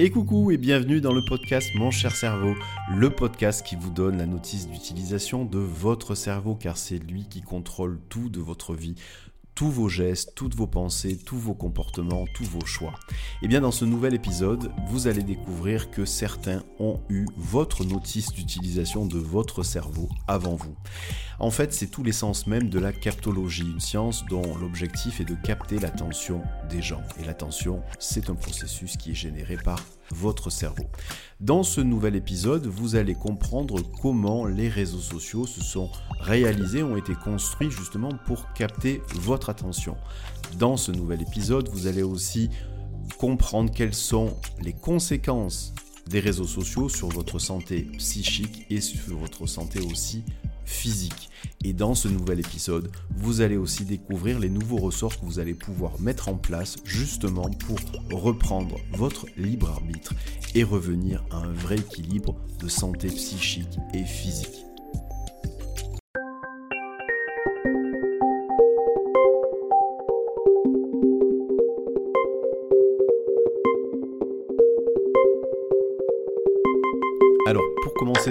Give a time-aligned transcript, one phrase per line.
[0.00, 2.54] Et coucou et bienvenue dans le podcast Mon cher cerveau,
[2.94, 7.42] le podcast qui vous donne la notice d'utilisation de votre cerveau car c'est lui qui
[7.42, 8.94] contrôle tout de votre vie
[9.58, 12.94] tous vos gestes, toutes vos pensées, tous vos comportements, tous vos choix.
[13.10, 13.14] Et
[13.46, 18.30] eh bien dans ce nouvel épisode, vous allez découvrir que certains ont eu votre notice
[18.30, 20.76] d'utilisation de votre cerveau avant vous.
[21.40, 25.34] En fait, c'est tout l'essence même de la captologie, une science dont l'objectif est de
[25.34, 26.40] capter l'attention
[26.70, 27.02] des gens.
[27.20, 29.80] Et l'attention, c'est un processus qui est généré par
[30.12, 30.84] votre cerveau.
[31.40, 35.90] Dans ce nouvel épisode, vous allez comprendre comment les réseaux sociaux se sont
[36.20, 39.96] réalisés, ont été construits justement pour capter votre attention.
[40.58, 42.50] Dans ce nouvel épisode, vous allez aussi
[43.18, 45.74] comprendre quelles sont les conséquences
[46.08, 50.24] des réseaux sociaux sur votre santé psychique et sur votre santé aussi
[50.68, 51.30] physique.
[51.64, 55.54] Et dans ce nouvel épisode, vous allez aussi découvrir les nouveaux ressorts que vous allez
[55.54, 57.78] pouvoir mettre en place justement pour
[58.12, 60.14] reprendre votre libre arbitre
[60.54, 64.67] et revenir à un vrai équilibre de santé psychique et physique.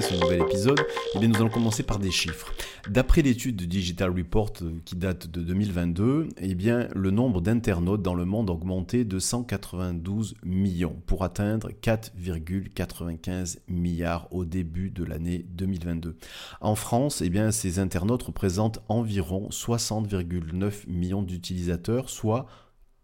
[0.02, 0.80] Ce nouvel épisode,
[1.16, 2.54] eh nous allons commencer par des chiffres.
[2.90, 8.02] D'après l'étude de Digital Report euh, qui date de 2022, eh bien, le nombre d'internautes
[8.02, 15.04] dans le monde a augmenté de 192 millions pour atteindre 4,95 milliards au début de
[15.04, 16.16] l'année 2022.
[16.62, 22.46] En France, eh bien, ces internautes représentent environ 60,9 millions d'utilisateurs, soit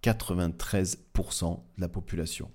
[0.04, 2.52] 93% de la population.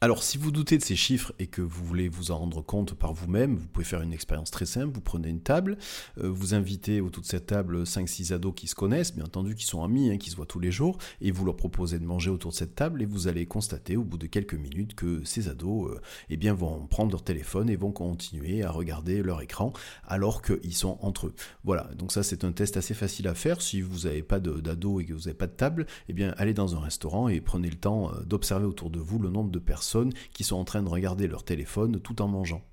[0.03, 2.95] Alors, si vous doutez de ces chiffres et que vous voulez vous en rendre compte
[2.95, 4.91] par vous-même, vous pouvez faire une expérience très simple.
[4.95, 5.78] Vous prenez une table,
[6.17, 9.63] euh, vous invitez autour de cette table 5-6 ados qui se connaissent, bien entendu, qui
[9.63, 12.31] sont amis, hein, qui se voient tous les jours, et vous leur proposez de manger
[12.31, 15.50] autour de cette table, et vous allez constater au bout de quelques minutes que ces
[15.50, 16.01] ados euh,
[16.31, 19.72] eh bien, vont prendre leur téléphone et vont continuer à regarder leur écran
[20.07, 21.35] alors qu'ils sont entre eux.
[21.63, 23.62] Voilà, donc ça c'est un test assez facile à faire.
[23.62, 26.56] Si vous n'avez pas d'ados et que vous n'avez pas de table, eh bien, allez
[26.56, 29.59] dans un restaurant et prenez le temps euh, d'observer autour de vous le nombre de
[29.59, 29.91] personnes
[30.34, 32.63] qui sont en train de regarder leur téléphone tout en mangeant.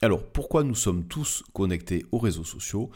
[0.00, 2.90] Alors pourquoi nous sommes tous connectés aux réseaux sociaux?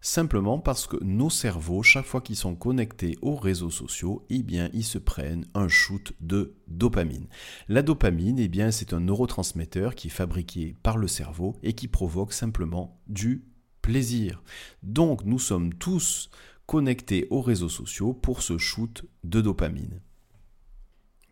[0.00, 4.70] Simplement parce que nos cerveaux, chaque fois qu'ils sont connectés aux réseaux sociaux, eh bien,
[4.72, 7.26] ils se prennent un shoot de dopamine.
[7.66, 11.88] La dopamine, eh bien, c'est un neurotransmetteur qui est fabriqué par le cerveau et qui
[11.88, 13.44] provoque simplement du
[13.82, 14.42] plaisir.
[14.84, 16.30] Donc, nous sommes tous
[16.66, 20.00] connectés aux réseaux sociaux pour ce shoot de dopamine.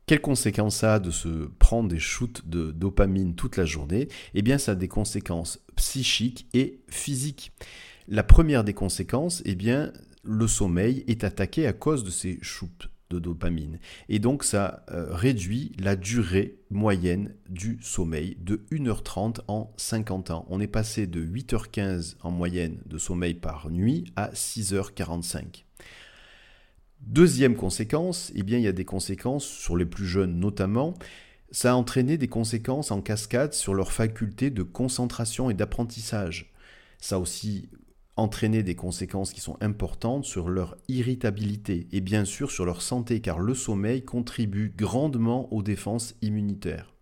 [0.06, 4.06] Quelles conséquences a de se prendre des shoots de dopamine toute la journée?
[4.34, 7.50] Eh bien, ça a des conséquences psychiques et physiques.
[8.06, 12.88] La première des conséquences, eh bien, le sommeil est attaqué à cause de ces shoots
[13.10, 13.80] de dopamine.
[14.08, 20.46] Et donc ça euh, réduit la durée moyenne du sommeil de 1h30 en 50 ans.
[20.48, 25.65] On est passé de 8h15 en moyenne de sommeil par nuit à 6h45.
[27.00, 30.94] Deuxième conséquence, eh il y a des conséquences sur les plus jeunes notamment.
[31.50, 36.52] Ça a entraîné des conséquences en cascade sur leur faculté de concentration et d'apprentissage.
[36.98, 37.68] Ça a aussi
[38.16, 43.20] entraîné des conséquences qui sont importantes sur leur irritabilité et bien sûr sur leur santé
[43.20, 46.92] car le sommeil contribue grandement aux défenses immunitaires.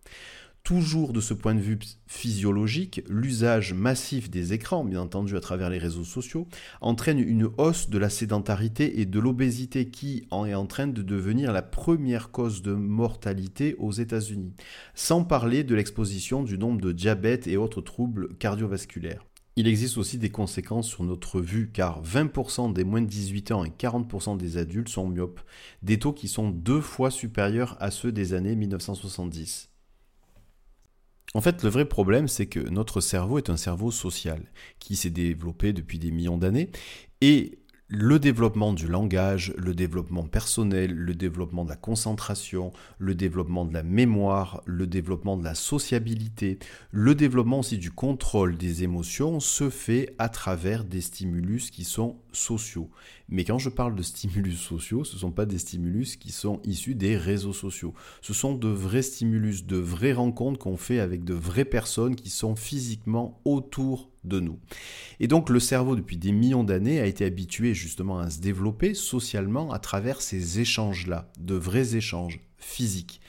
[0.65, 1.77] Toujours de ce point de vue
[2.07, 6.47] physiologique, l'usage massif des écrans, bien entendu à travers les réseaux sociaux,
[6.81, 11.03] entraîne une hausse de la sédentarité et de l'obésité qui en est en train de
[11.03, 14.55] devenir la première cause de mortalité aux États-Unis,
[14.95, 19.23] sans parler de l'exposition du nombre de diabète et autres troubles cardiovasculaires.
[19.57, 23.65] Il existe aussi des conséquences sur notre vue car 20% des moins de 18 ans
[23.65, 25.41] et 40% des adultes sont myopes,
[25.83, 29.69] des taux qui sont deux fois supérieurs à ceux des années 1970.
[31.35, 34.41] En fait, le vrai problème, c'est que notre cerveau est un cerveau social
[34.79, 36.69] qui s'est développé depuis des millions d'années
[37.19, 37.59] et
[37.89, 43.73] le développement du langage, le développement personnel, le développement de la concentration, le développement de
[43.73, 46.57] la mémoire, le développement de la sociabilité,
[46.91, 52.15] le développement aussi du contrôle des émotions se fait à travers des stimulus qui sont
[52.35, 52.89] sociaux.
[53.29, 56.61] Mais quand je parle de stimulus sociaux, ce ne sont pas des stimulus qui sont
[56.63, 57.93] issus des réseaux sociaux.
[58.21, 62.29] Ce sont de vrais stimulus, de vraies rencontres qu'on fait avec de vraies personnes qui
[62.29, 64.59] sont physiquement autour de nous.
[65.19, 68.93] Et donc le cerveau, depuis des millions d'années, a été habitué justement à se développer
[68.93, 73.21] socialement à travers ces échanges-là, de vrais échanges physiques.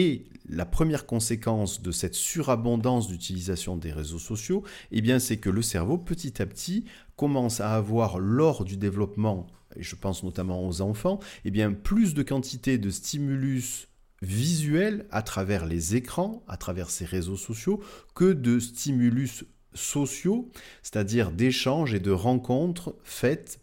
[0.00, 4.62] Et la première conséquence de cette surabondance d'utilisation des réseaux sociaux,
[4.92, 6.84] eh c'est que le cerveau, petit à petit,
[7.16, 12.14] commence à avoir, lors du développement, et je pense notamment aux enfants, eh bien, plus
[12.14, 13.88] de quantité de stimulus
[14.22, 17.82] visuels à travers les écrans, à travers ces réseaux sociaux,
[18.14, 20.48] que de stimulus sociaux,
[20.84, 23.58] c'est-à-dire d'échanges et de rencontres faites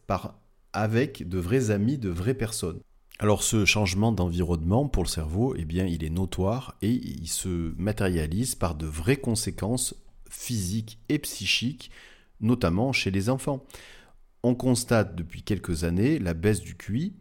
[0.74, 2.82] avec de vrais amis, de vraies personnes.
[3.20, 7.74] Alors ce changement d'environnement pour le cerveau, eh bien, il est notoire et il se
[7.78, 9.96] matérialise par de vraies conséquences
[10.30, 11.92] physiques et psychiques,
[12.42, 13.64] notamment chez les enfants.
[14.44, 17.14] On constate depuis quelques années la baisse du QI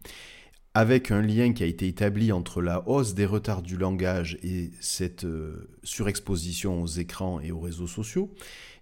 [0.75, 4.71] avec un lien qui a été établi entre la hausse des retards du langage et
[4.81, 8.29] cette euh, surexposition aux écrans et aux réseaux sociaux.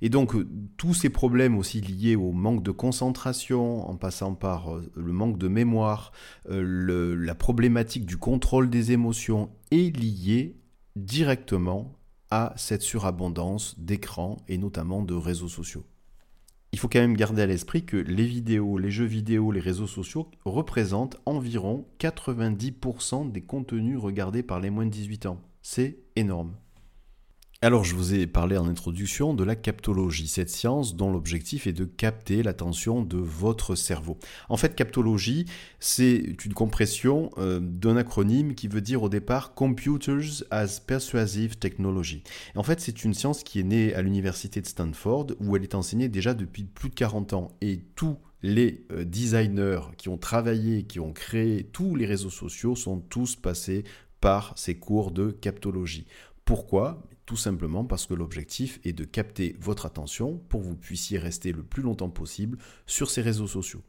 [0.02, 4.74] Et donc euh, tous ces problèmes aussi liés au manque de concentration, en passant par
[4.74, 6.12] euh, le manque de mémoire,
[6.50, 10.58] la problématique du contrôle des émotions, est liée
[10.96, 11.94] directement
[12.32, 15.86] à cette surabondance d'écrans et notamment de réseaux sociaux
[16.74, 19.88] il faut quand même garder à l'esprit que les vidéos, les jeux vidéo, les réseaux
[19.88, 25.40] sociaux représentent environ 90% des contenus regardés par les moins de 18 ans.
[25.62, 26.56] C'est énorme.
[27.64, 31.72] Alors, je vous ai parlé en introduction de la captologie, cette science dont l'objectif est
[31.72, 34.18] de capter l'attention de votre cerveau.
[34.50, 35.46] En fait, captologie,
[35.80, 42.24] c'est une compression euh, d'un acronyme qui veut dire au départ Computers as Persuasive Technology.
[42.58, 45.74] en fait, c'est une science qui est née à l'université de Stanford où elle est
[45.74, 47.48] enseignée déjà depuis plus de 40 ans.
[47.62, 52.76] Et tous les euh, designers qui ont travaillé, qui ont créé tous les réseaux sociaux
[52.76, 53.86] sont tous passés
[54.20, 56.08] par ces cours de captologie.
[56.44, 57.02] Pourquoi?
[57.26, 61.52] Tout simplement parce que l'objectif est de capter votre attention pour que vous puissiez rester
[61.52, 63.82] le plus longtemps possible sur ces réseaux sociaux.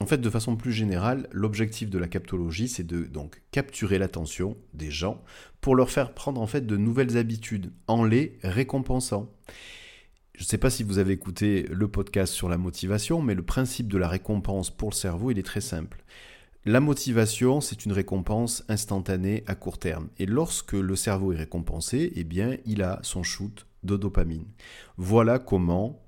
[0.00, 4.56] En fait, de façon plus générale, l'objectif de la captologie, c'est de donc capturer l'attention
[4.72, 5.22] des gens
[5.60, 9.28] pour leur faire prendre en fait de nouvelles habitudes en les récompensant.
[10.34, 13.42] Je ne sais pas si vous avez écouté le podcast sur la motivation, mais le
[13.42, 16.04] principe de la récompense pour le cerveau, il est très simple.
[16.64, 20.08] La motivation, c'est une récompense instantanée à court terme.
[20.18, 24.46] Et lorsque le cerveau est récompensé, eh bien, il a son shoot de dopamine.
[24.96, 26.04] Voilà comment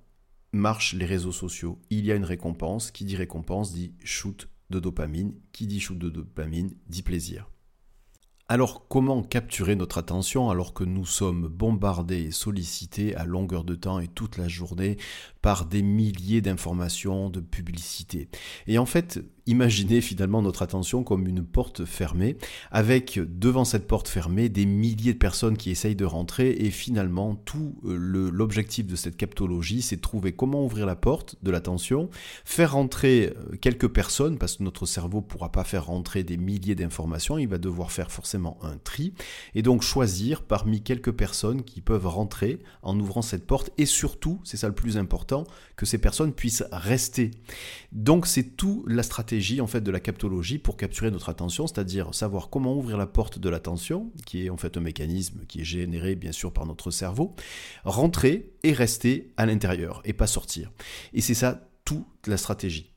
[0.53, 1.79] marchent les réseaux sociaux.
[1.89, 2.91] Il y a une récompense.
[2.91, 5.35] Qui dit récompense dit shoot de dopamine.
[5.53, 7.49] Qui dit shoot de dopamine dit plaisir.
[8.51, 13.77] Alors comment capturer notre attention alors que nous sommes bombardés et sollicités à longueur de
[13.77, 14.97] temps et toute la journée
[15.41, 18.29] par des milliers d'informations, de publicités?
[18.67, 22.37] Et en fait, imaginez finalement notre attention comme une porte fermée,
[22.71, 27.35] avec devant cette porte fermée des milliers de personnes qui essayent de rentrer, et finalement
[27.35, 32.11] tout euh, l'objectif de cette captologie, c'est de trouver comment ouvrir la porte de l'attention,
[32.45, 36.37] faire rentrer euh, quelques personnes, parce que notre cerveau ne pourra pas faire rentrer des
[36.37, 39.15] milliers d'informations, il va devoir faire forcément un tri,
[39.55, 44.41] et donc choisir parmi quelques personnes qui peuvent rentrer en ouvrant cette porte, et surtout,
[44.45, 45.45] c'est ça le plus important,
[45.81, 47.31] que ces personnes puissent rester.
[47.91, 52.15] Donc c'est tout la stratégie en fait de la captologie pour capturer notre attention, c'est-à-dire
[52.15, 55.65] savoir comment ouvrir la porte de l'attention, qui est en fait un mécanisme qui est
[55.65, 57.35] généré bien sûr par notre cerveau,
[57.85, 60.71] rentrer et rester à l'intérieur et pas sortir.
[61.15, 62.93] Et c'est ça toute la stratégie.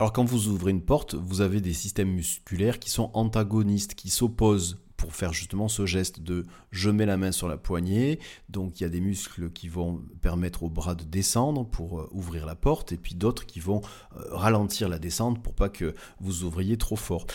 [0.00, 4.10] Alors quand vous ouvrez une porte, vous avez des systèmes musculaires qui sont antagonistes, qui
[4.10, 8.20] s'opposent pour faire justement ce geste de je mets la main sur la poignée.
[8.48, 12.08] Donc il y a des muscles qui vont permettre au bras de descendre pour euh,
[12.10, 13.82] ouvrir la porte et puis d'autres qui vont
[14.16, 17.26] euh, ralentir la descente pour pas que vous ouvriez trop fort.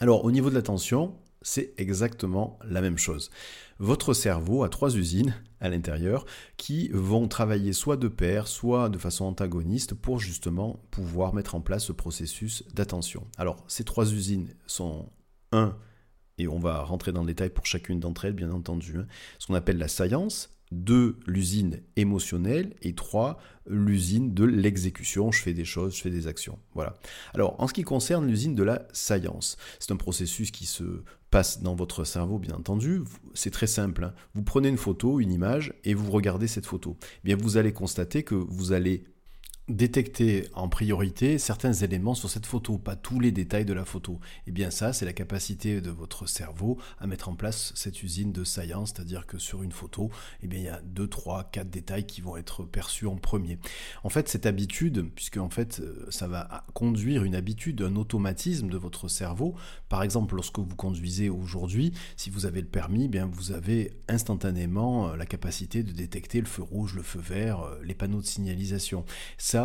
[0.00, 3.30] Alors au niveau de l'attention, c'est exactement la même chose.
[3.78, 6.26] Votre cerveau a trois usines à l'intérieur
[6.58, 11.62] qui vont travailler soit de pair, soit de façon antagoniste pour justement pouvoir mettre en
[11.62, 13.26] place ce processus d'attention.
[13.38, 15.08] Alors ces trois usines sont
[15.52, 15.74] un
[16.38, 19.06] et on va rentrer dans le détail pour chacune d'entre elles, bien entendu, hein.
[19.38, 25.54] ce qu'on appelle la science, deux, l'usine émotionnelle, et trois, l'usine de l'exécution, je fais
[25.54, 26.58] des choses, je fais des actions.
[26.74, 26.94] Voilà.
[27.32, 31.62] Alors, en ce qui concerne l'usine de la science, c'est un processus qui se passe
[31.62, 33.02] dans votre cerveau, bien entendu.
[33.34, 34.04] C'est très simple.
[34.04, 34.14] Hein.
[34.34, 36.96] Vous prenez une photo, une image, et vous regardez cette photo.
[37.02, 39.04] Eh bien, vous allez constater que vous allez
[39.68, 44.20] détecter en priorité certains éléments sur cette photo, pas tous les détails de la photo.
[44.22, 48.02] Et eh bien ça, c'est la capacité de votre cerveau à mettre en place cette
[48.02, 50.10] usine de science, c'est-à-dire que sur une photo,
[50.42, 53.58] eh bien il y a 2, 3, 4 détails qui vont être perçus en premier.
[54.02, 58.68] En fait, cette habitude, puisque en fait euh, ça va conduire une habitude, un automatisme
[58.68, 59.54] de votre cerveau.
[59.88, 63.96] Par exemple, lorsque vous conduisez aujourd'hui, si vous avez le permis, eh bien vous avez
[64.08, 68.20] instantanément euh, la capacité de détecter le feu rouge, le feu vert, euh, les panneaux
[68.20, 69.06] de signalisation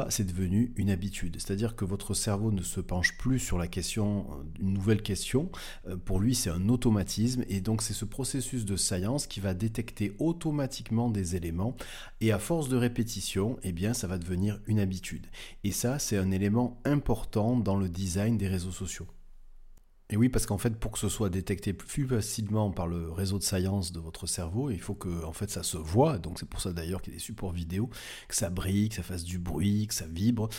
[0.09, 1.37] c'est devenu une habitude.
[1.39, 5.51] C'est-à-dire que votre cerveau ne se penche plus sur la question, euh, une nouvelle question.
[5.87, 7.43] Euh, pour lui, c'est un automatisme.
[7.49, 11.75] Et donc, c'est ce processus de science qui va détecter automatiquement des éléments.
[12.21, 15.25] Et à force de répétition, eh bien, ça va devenir une habitude.
[15.63, 19.07] Et ça, c'est un élément important dans le design des réseaux sociaux.
[20.11, 23.37] Et oui, parce qu'en fait, pour que ce soit détecté plus facilement par le réseau
[23.37, 26.17] de science de votre cerveau, il faut que en fait, ça se voit.
[26.17, 27.91] Donc c'est pour ça d'ailleurs qu'il y a des supports vidéo,
[28.27, 30.49] que ça brille, que ça fasse du bruit, que ça vibre.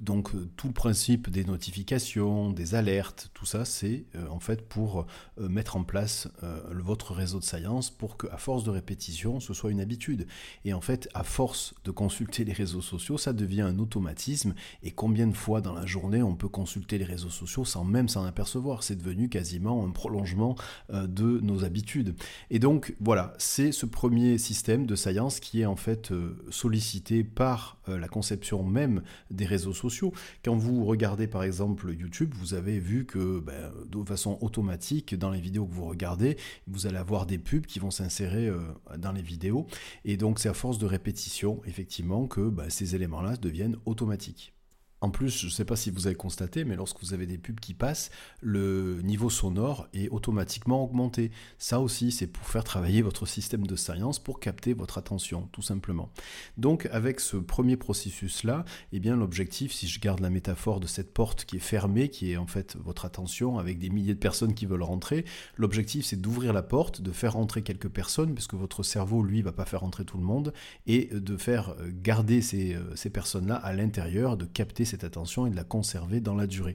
[0.00, 4.68] donc euh, tout le principe des notifications, des alertes, tout ça, c'est euh, en fait
[4.68, 5.06] pour
[5.40, 6.28] euh, mettre en place
[6.70, 10.26] votre réseau de science pour qu'à force de répétition, ce soit une habitude.
[10.64, 14.54] Et en fait, à force de consulter les réseaux sociaux, ça devient un automatisme.
[14.82, 18.08] Et combien de fois dans la journée on peut consulter les réseaux sociaux sans même
[18.08, 18.84] s'en apercevoir?
[19.02, 20.56] Devenu quasiment un prolongement
[20.92, 22.14] euh, de nos habitudes.
[22.50, 27.24] Et donc voilà, c'est ce premier système de science qui est en fait euh, sollicité
[27.24, 30.12] par euh, la conception même des réseaux sociaux.
[30.44, 35.30] Quand vous regardez par exemple YouTube, vous avez vu que ben, de façon automatique, dans
[35.30, 38.50] les vidéos que vous regardez, vous allez avoir des pubs qui vont s'insérer
[38.98, 39.66] dans les vidéos.
[40.04, 44.54] Et donc c'est à force de répétition, effectivement, que ben, ces éléments-là deviennent automatiques.
[45.02, 47.38] En plus, je ne sais pas si vous avez constaté, mais lorsque vous avez des
[47.38, 48.10] pubs qui passent,
[48.42, 51.30] le niveau sonore est automatiquement augmenté.
[51.56, 55.62] Ça aussi, c'est pour faire travailler votre système de science, pour capter votre attention, tout
[55.62, 56.10] simplement.
[56.58, 61.14] Donc, avec ce premier processus-là, eh bien, l'objectif, si je garde la métaphore de cette
[61.14, 64.52] porte qui est fermée, qui est en fait votre attention, avec des milliers de personnes
[64.52, 65.24] qui veulent rentrer,
[65.56, 69.52] l'objectif, c'est d'ouvrir la porte, de faire rentrer quelques personnes, puisque votre cerveau, lui, va
[69.52, 70.52] pas faire rentrer tout le monde,
[70.86, 75.50] et de faire garder ces, euh, ces personnes-là à l'intérieur, de capter cette attention et
[75.50, 76.74] de la conserver dans la durée.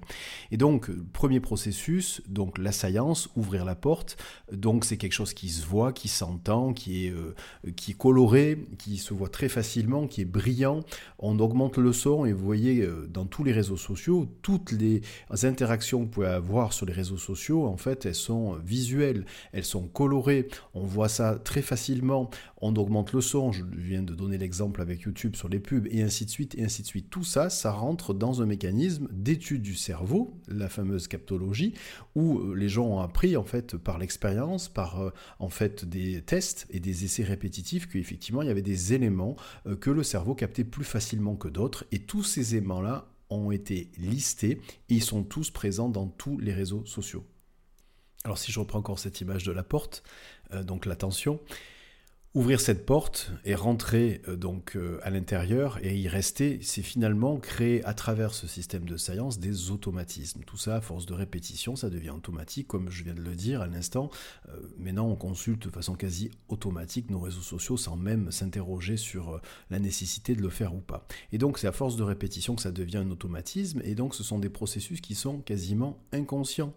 [0.51, 4.17] Et donc, premier processus, donc la science, ouvrir la porte,
[4.51, 7.35] donc c'est quelque chose qui se voit, qui s'entend, qui est, euh,
[7.75, 10.81] qui est coloré, qui se voit très facilement, qui est brillant.
[11.19, 15.01] On augmente le son et vous voyez euh, dans tous les réseaux sociaux, toutes les
[15.43, 19.65] interactions que vous pouvez avoir sur les réseaux sociaux, en fait, elles sont visuelles, elles
[19.65, 20.47] sont colorées.
[20.73, 22.29] On voit ça très facilement.
[22.67, 23.51] On augmente le son.
[23.51, 26.63] Je viens de donner l'exemple avec YouTube sur les pubs et ainsi de suite et
[26.63, 27.11] ainsi de suite.
[27.11, 31.75] Tout ça, ça rentre dans un mécanisme d'étude du cerveau, la fameuse captologie,
[32.15, 36.23] où euh, les gens ont appris en fait par l'expérience, par euh, en fait des
[36.23, 39.35] tests et des essais répétitifs qu'effectivement il y avait des éléments
[39.67, 43.91] euh, que le cerveau captait plus facilement que d'autres et tous ces éléments-là ont été
[43.99, 47.27] listés et ils sont tous présents dans tous les réseaux sociaux.
[48.23, 50.01] Alors si je reprends encore cette image de la porte,
[50.63, 51.39] donc l'attention,
[52.35, 57.37] Ouvrir cette porte et rentrer euh, donc euh, à l'intérieur et y rester, c'est finalement
[57.37, 60.41] créer à travers ce système de science des automatismes.
[60.45, 63.61] Tout ça, à force de répétition, ça devient automatique, comme je viens de le dire
[63.61, 64.09] à l'instant.
[64.49, 69.39] Euh, maintenant, on consulte de façon quasi automatique nos réseaux sociaux sans même s'interroger sur
[69.69, 71.07] la nécessité de le faire ou pas.
[71.31, 74.25] Et donc, c'est à force de répétition que ça devient un automatisme, et donc ce
[74.25, 76.73] sont des processus qui sont quasiment inconscients.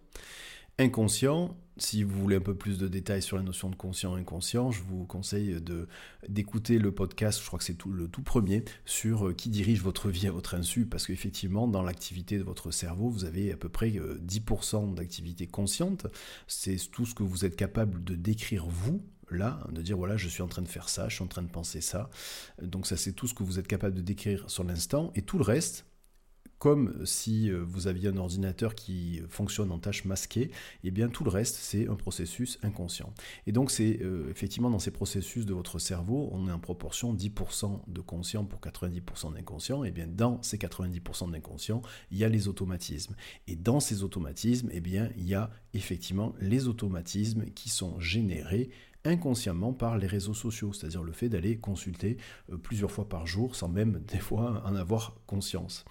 [0.81, 4.21] Inconscient, si vous voulez un peu plus de détails sur la notion de conscient et
[4.21, 5.89] inconscient, je vous conseille de,
[6.29, 9.83] d'écouter le podcast, je crois que c'est tout, le tout premier, sur euh, qui dirige
[9.83, 13.57] votre vie à votre insu, parce qu'effectivement, dans l'activité de votre cerveau, vous avez à
[13.57, 16.07] peu près 10% euh, d'activité consciente.
[16.47, 20.29] C'est tout ce que vous êtes capable de décrire vous, là, de dire voilà, je
[20.29, 22.09] suis en train de faire ça, je suis en train de penser ça.
[22.63, 25.39] Donc ça, c'est tout ce que vous êtes capable de décrire sur l'instant, et tout
[25.39, 25.88] le reste,
[26.59, 30.51] comme si euh, vous aviez un ordinateur qui fonctionne en tâche masquée, et
[30.85, 33.13] eh bien tout le reste, c'est un processus inconscient.
[33.47, 37.15] Et donc c'est euh, effectivement dans ces processus de votre cerveau, on est en proportion
[37.15, 42.25] 10% de conscient pour 90% d'inconscient, et eh bien dans ces 90% d'inconscient, il y
[42.25, 43.15] a les automatismes.
[43.47, 47.99] Et dans ces automatismes, et eh bien il y a effectivement les automatismes qui sont
[48.01, 48.71] générés
[49.09, 52.17] inconsciemment par les réseaux sociaux, c'est-à-dire le fait d'aller consulter
[52.53, 55.85] euh, plusieurs fois par jour sans même des fois en avoir conscience.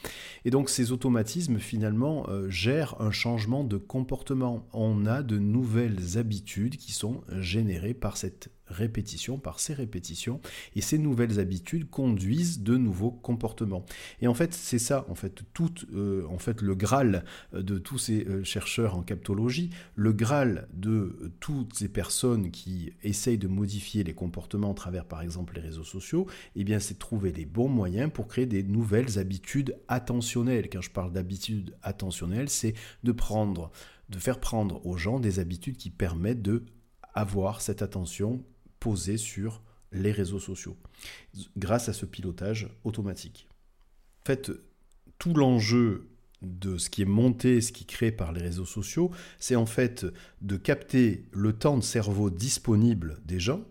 [0.46, 4.68] Et donc ces automatismes finalement euh, gèrent un changement de comportement.
[4.74, 10.42] On a de nouvelles habitudes qui sont générées par cette répétition, par ces répétitions,
[10.76, 13.86] et ces nouvelles habitudes conduisent de nouveaux comportements.
[14.22, 17.98] Et en fait, c'est ça, en fait, tout, euh, en fait, le graal de tous
[17.98, 24.04] ces euh, chercheurs en captologie, le graal de toutes ces personnes qui essayent de modifier
[24.04, 27.70] les comportements à travers, par exemple, les réseaux sociaux, eh bien, c'est trouver les bons
[27.70, 30.70] moyens pour créer des nouvelles habitudes attentionnelles.
[30.70, 33.72] Quand je parle d'habitudes attentionnelles, c'est de prendre,
[34.10, 36.66] de faire prendre aux gens des habitudes qui permettent de
[37.14, 38.44] avoir cette attention
[38.96, 40.78] sur les réseaux sociaux,
[41.58, 43.48] grâce à ce pilotage automatique.
[44.24, 44.52] En fait,
[45.18, 46.10] tout l'enjeu
[46.42, 49.66] de ce qui est monté, ce qui est créé par les réseaux sociaux, c'est en
[49.66, 50.06] fait
[50.42, 53.62] de capter le temps de cerveau disponible des gens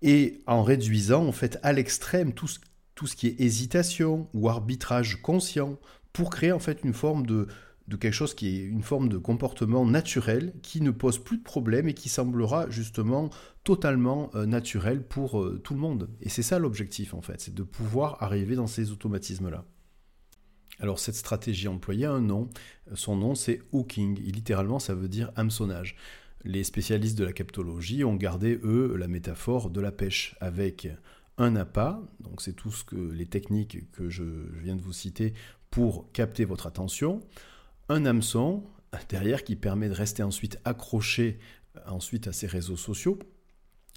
[0.00, 5.78] et en réduisant en fait à l'extrême tout ce qui est hésitation ou arbitrage conscient
[6.12, 7.48] pour créer en fait une forme de,
[7.88, 11.42] de quelque chose qui est une forme de comportement naturel qui ne pose plus de
[11.42, 13.30] problème et qui semblera justement
[13.64, 16.08] totalement euh, naturel pour euh, tout le monde.
[16.20, 19.64] Et c'est ça l'objectif en fait, c'est de pouvoir arriver dans ces automatismes-là.
[20.80, 22.48] Alors cette stratégie employée a un nom,
[22.94, 25.96] son nom c'est hooking, et littéralement ça veut dire hameçonnage.
[26.44, 30.88] Les spécialistes de la captologie ont gardé, eux, la métaphore de la pêche, avec
[31.38, 34.24] un appât, donc c'est tout ce que les techniques que je
[34.60, 35.34] viens de vous citer
[35.70, 37.20] pour capter votre attention,
[37.92, 38.64] un hameçon
[39.08, 41.38] derrière qui permet de rester ensuite accroché
[41.86, 43.18] ensuite à ces réseaux sociaux.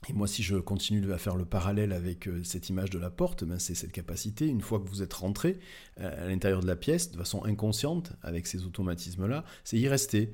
[0.08, 3.10] Et moi, si je continue à faire le parallèle avec euh, cette image de la
[3.10, 5.58] porte, ben c'est cette capacité, une fois que vous êtes rentré
[6.00, 10.32] euh, à l'intérieur de la pièce, de façon inconsciente, avec ces automatismes-là, c'est y rester.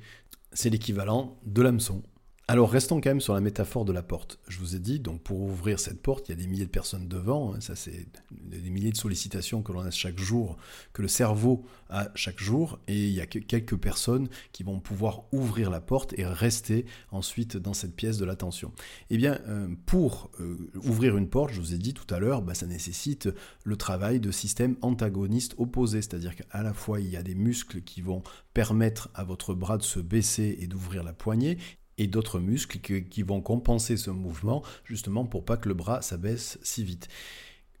[0.52, 2.02] C'est l'équivalent de l'hameçon.
[2.48, 4.40] Alors restons quand même sur la métaphore de la porte.
[4.48, 6.70] Je vous ai dit, donc pour ouvrir cette porte, il y a des milliers de
[6.70, 10.56] personnes devant, hein, ça c'est des milliers de sollicitations que l'on a chaque jour,
[10.92, 15.22] que le cerveau a chaque jour, et il y a quelques personnes qui vont pouvoir
[15.30, 18.72] ouvrir la porte et rester ensuite dans cette pièce de l'attention.
[19.10, 22.42] Eh bien, euh, pour euh, ouvrir une porte, je vous ai dit tout à l'heure,
[22.42, 23.28] bah, ça nécessite
[23.62, 27.82] le travail de systèmes antagonistes opposés, c'est-à-dire qu'à la fois il y a des muscles
[27.82, 28.22] qui vont
[28.52, 31.56] permettre à votre bras de se baisser et d'ouvrir la poignée,
[31.98, 36.58] et d'autres muscles qui, vont compenser ce mouvement justement pour pas que le bras s'abaisse
[36.62, 37.08] si vite.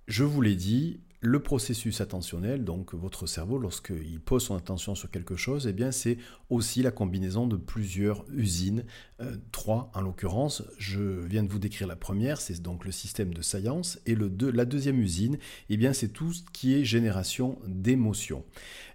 [0.08, 5.08] Je vous l'ai dit, le processus attentionnel, donc votre cerveau, lorsqu'il pose son attention sur
[5.08, 6.18] quelque chose, eh bien c'est
[6.50, 8.84] aussi la combinaison de plusieurs usines,
[9.20, 10.64] euh, trois en l'occurrence.
[10.78, 14.64] Je viens de vous décrire la première, c'est donc le système de science, et la
[14.64, 15.38] deuxième usine,
[15.70, 18.44] eh bien c'est tout ce qui est génération d'émotions.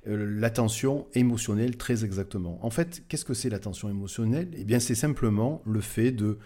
[0.08, 2.60] Euh, l'attention émotionnelle très exactement.
[2.66, 4.50] En fait, qu'est-ce que c'est l'attention émotionnelle?
[4.58, 6.38] Eh bien c'est simplement le fait de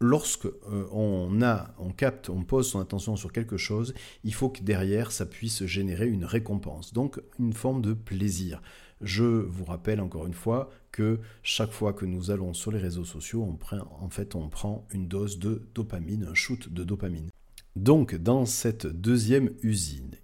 [0.00, 4.48] lorsque euh, on a, on capte, on pose son attention sur quelque chose, il faut
[4.48, 8.62] que derrière ça puisse générer une récompense, donc une forme de plaisir.
[9.02, 13.04] Je vous rappelle encore une fois que chaque fois que nous allons sur les réseaux
[13.04, 13.58] sociaux,
[14.00, 17.30] en fait, on prend une dose de dopamine, un shoot de dopamine.
[17.76, 20.16] Donc, dans cette deuxième usine,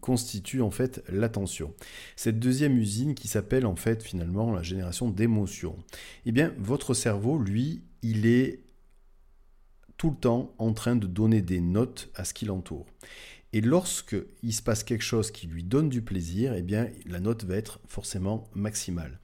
[0.00, 1.74] constitue en fait l'attention.
[2.16, 5.76] Cette deuxième usine qui s'appelle en fait finalement la génération d'émotions.
[6.26, 8.60] Eh bien, votre cerveau, lui, il est
[9.96, 12.86] tout le temps en train de donner des notes à ce qui l'entoure.
[13.52, 17.20] Et lorsque il se passe quelque chose qui lui donne du plaisir, eh bien la
[17.20, 19.18] note va être forcément maximale.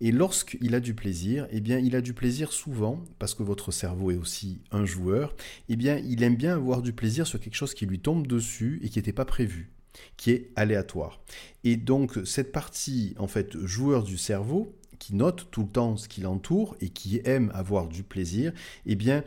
[0.00, 3.70] Et lorsqu'il a du plaisir, eh bien il a du plaisir souvent parce que votre
[3.70, 5.34] cerveau est aussi un joueur,
[5.68, 8.80] eh bien il aime bien avoir du plaisir sur quelque chose qui lui tombe dessus
[8.82, 9.70] et qui n'était pas prévu
[10.16, 11.20] qui est aléatoire.
[11.64, 16.08] Et donc cette partie en fait joueur du cerveau qui note tout le temps ce
[16.08, 18.52] qui l'entoure et qui aime avoir du plaisir,
[18.86, 19.24] eh bien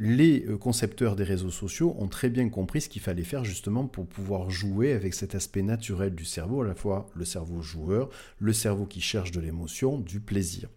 [0.00, 3.86] les euh, concepteurs des réseaux sociaux ont très bien compris ce qu'il fallait faire justement
[3.86, 8.08] pour pouvoir jouer avec cet aspect naturel du cerveau, à la fois le cerveau joueur,
[8.38, 10.70] le cerveau qui cherche de l'émotion, du plaisir.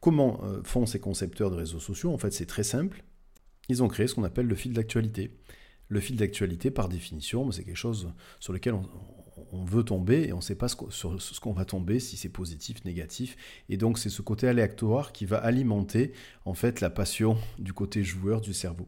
[0.00, 2.12] Comment euh, font ces concepteurs de réseaux sociaux?
[2.12, 3.04] En fait, c'est très simple.
[3.68, 5.30] Ils ont créé ce qu'on appelle le fil d'actualité.
[5.88, 8.82] Le fil d'actualité, par définition, c'est quelque chose sur lequel on,
[9.52, 12.28] on veut tomber et on ne sait pas sur ce qu'on va tomber, si c'est
[12.28, 13.36] positif, négatif.
[13.68, 16.12] Et donc c'est ce côté aléatoire qui va alimenter
[16.44, 18.86] en fait la passion du côté joueur du cerveau.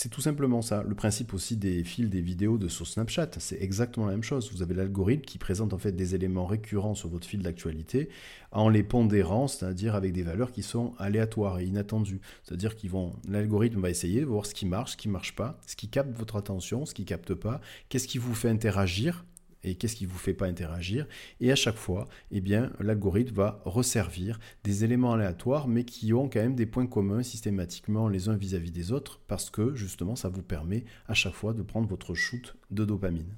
[0.00, 0.84] C'est tout simplement ça.
[0.86, 4.52] Le principe aussi des fils des vidéos de sur Snapchat, c'est exactement la même chose.
[4.52, 8.08] Vous avez l'algorithme qui présente en fait des éléments récurrents sur votre fil d'actualité
[8.52, 12.20] en les pondérant, c'est-à-dire avec des valeurs qui sont aléatoires et inattendues.
[12.44, 15.58] C'est-à-dire qu'ils vont, l'algorithme va essayer de voir ce qui marche, ce qui marche pas,
[15.66, 19.24] ce qui capte votre attention, ce qui capte pas, qu'est-ce qui vous fait interagir
[19.64, 21.06] et qu'est-ce qui ne vous fait pas interagir.
[21.40, 26.28] Et à chaque fois, eh bien, l'algorithme va resservir des éléments aléatoires, mais qui ont
[26.28, 30.28] quand même des points communs systématiquement les uns vis-à-vis des autres, parce que justement, ça
[30.28, 33.34] vous permet à chaque fois de prendre votre shoot de dopamine.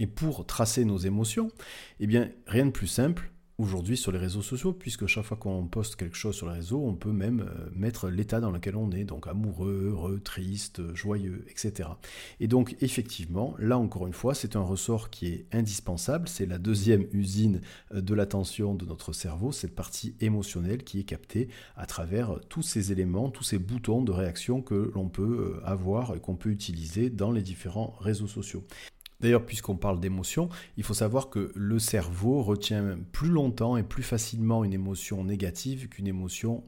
[0.00, 1.50] Et pour tracer nos émotions,
[2.00, 5.66] eh bien, rien de plus simple aujourd'hui sur les réseaux sociaux, puisque chaque fois qu'on
[5.66, 8.90] poste quelque chose sur les réseaux, on peut même euh, mettre l'état dans lequel on
[8.90, 11.90] est, donc amoureux, heureux, triste, joyeux, etc.
[12.40, 16.58] Et donc effectivement, là encore une fois, c'est un ressort qui est indispensable, c'est la
[16.58, 17.60] deuxième usine
[17.92, 22.62] euh, de l'attention de notre cerveau, cette partie émotionnelle qui est captée à travers tous
[22.62, 26.50] ces éléments, tous ces boutons de réaction que l'on peut euh, avoir et qu'on peut
[26.50, 28.64] utiliser dans les différents réseaux sociaux.
[29.24, 34.02] D'ailleurs, puisqu'on parle d'émotion, il faut savoir que le cerveau retient plus longtemps et plus
[34.02, 36.62] facilement une émotion négative qu'une émotion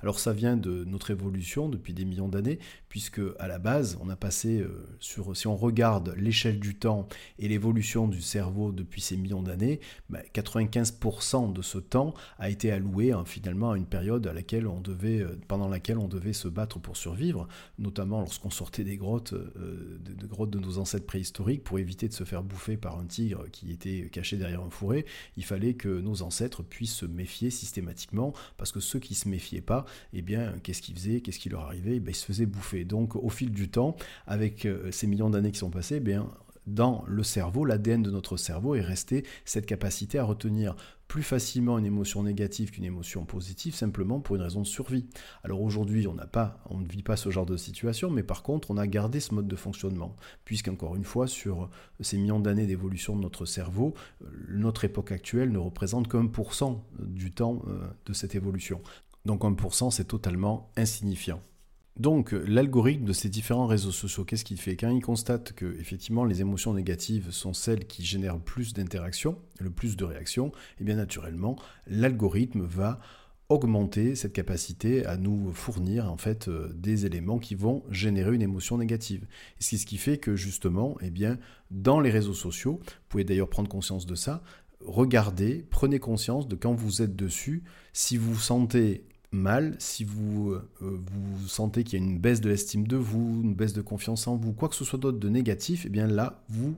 [0.00, 4.08] Alors ça vient de notre évolution depuis des millions d'années, puisque à la base, on
[4.08, 9.00] a passé euh, sur, si on regarde l'échelle du temps et l'évolution du cerveau depuis
[9.00, 13.86] ces millions d'années, 95% bah, de ce temps a été alloué hein, finalement à une
[13.86, 17.48] période à laquelle on devait, euh, pendant laquelle on devait se battre pour survivre,
[17.78, 22.12] notamment lorsqu'on sortait des grottes, euh, de, grottes de nos ancêtres préhistoriques pour éviter de
[22.14, 25.06] se faire bouffer par un tigre qui était caché derrière un fourré.
[25.36, 29.60] Il fallait que nos ancêtres puissent se méfier systématiquement, parce que ceux qui se méfiaient
[29.60, 31.96] pas, eh bien, qu'est-ce qu'ils faisaient Qu'est-ce qui leur arrivait?
[31.96, 32.84] Eh bien, Ils se faisaient bouffer.
[32.84, 36.28] Donc, au fil du temps, avec euh, ces millions d'années qui sont passées, eh bien,
[36.66, 40.74] dans le cerveau, l'ADN de notre cerveau est resté cette capacité à retenir
[41.08, 45.06] plus facilement une émotion négative qu'une émotion positive, simplement pour une raison de survie.
[45.44, 48.42] Alors aujourd'hui, on n'a pas, on ne vit pas ce genre de situation, mais par
[48.42, 52.66] contre, on a gardé ce mode de fonctionnement, puisqu'encore une fois, sur ces millions d'années
[52.66, 57.62] d'évolution de notre cerveau, euh, notre époque actuelle ne représente qu'un pour cent du temps
[57.68, 58.80] euh, de cette évolution.
[59.24, 61.40] Donc 1%, c'est totalement insignifiant.
[61.96, 64.76] Donc l'algorithme de ces différents réseaux sociaux, qu'est-ce qu'il fait?
[64.76, 69.70] Quand il constate que effectivement les émotions négatives sont celles qui génèrent plus d'interactions, le
[69.70, 71.56] plus de réactions, et eh bien naturellement
[71.86, 73.00] l'algorithme va
[73.48, 78.42] augmenter cette capacité à nous fournir en fait euh, des éléments qui vont générer une
[78.42, 79.26] émotion négative.
[79.60, 81.38] C'est ce qui fait que justement, eh bien,
[81.70, 84.42] dans les réseaux sociaux, vous pouvez d'ailleurs prendre conscience de ça,
[84.84, 90.68] regardez, prenez conscience de quand vous êtes dessus, si vous sentez mal, si vous, euh,
[90.80, 94.26] vous sentez qu'il y a une baisse de l'estime de vous, une baisse de confiance
[94.26, 96.76] en vous, quoi que ce soit d'autre de négatif, et eh bien là, vous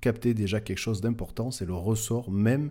[0.00, 2.70] captez déjà quelque chose d'important, c'est le ressort même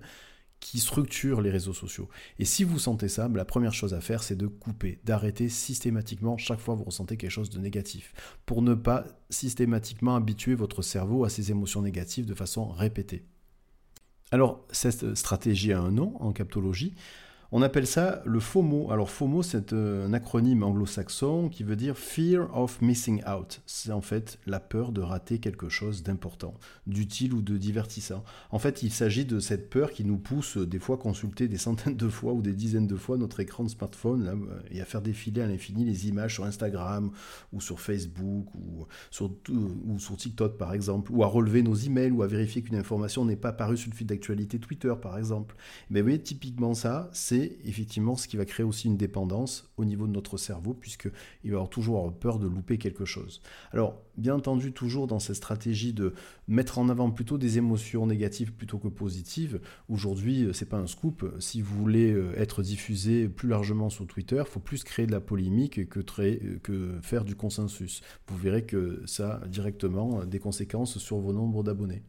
[0.60, 2.10] qui structure les réseaux sociaux.
[2.38, 6.38] Et si vous sentez ça, la première chose à faire, c'est de couper, d'arrêter systématiquement
[6.38, 8.14] chaque fois que vous ressentez quelque chose de négatif,
[8.46, 13.24] pour ne pas systématiquement habituer votre cerveau à ces émotions négatives de façon répétée.
[14.32, 16.94] Alors, cette stratégie a un nom en captologie.
[17.52, 18.92] On appelle ça le FOMO.
[18.92, 23.62] Alors FOMO, c'est euh, un acronyme anglo-saxon qui veut dire Fear of Missing Out.
[23.66, 26.54] C'est en fait la peur de rater quelque chose d'important,
[26.86, 28.24] d'utile ou de divertissant.
[28.52, 31.48] En fait, il s'agit de cette peur qui nous pousse euh, des fois à consulter
[31.48, 34.80] des centaines de fois ou des dizaines de fois notre écran de smartphone euh, et
[34.80, 37.10] à faire défiler à l'infini les images sur Instagram
[37.52, 39.32] ou sur Facebook ou sur,
[39.88, 43.26] ou sur TikTok par exemple, ou à relever nos emails ou à vérifier qu'une information
[43.26, 45.56] n'est pas parue sur le fil d'actualité Twitter par exemple.
[45.90, 49.86] Mais vous voyez, typiquement ça, c'est effectivement ce qui va créer aussi une dépendance au
[49.86, 53.42] niveau de notre cerveau, puisqu'il va avoir toujours peur de louper quelque chose.
[53.72, 56.14] Alors, bien entendu, toujours dans cette stratégie de
[56.48, 60.88] mettre en avant plutôt des émotions négatives plutôt que positives, aujourd'hui, euh, c'est pas un
[60.88, 61.26] scoop.
[61.40, 65.12] Si vous voulez euh, être diffusé plus largement sur Twitter, il faut plus créer de
[65.12, 68.02] la polémique que, euh, que faire du consensus.
[68.28, 72.04] Vous verrez que ça a directement des conséquences sur vos nombres d'abonnés.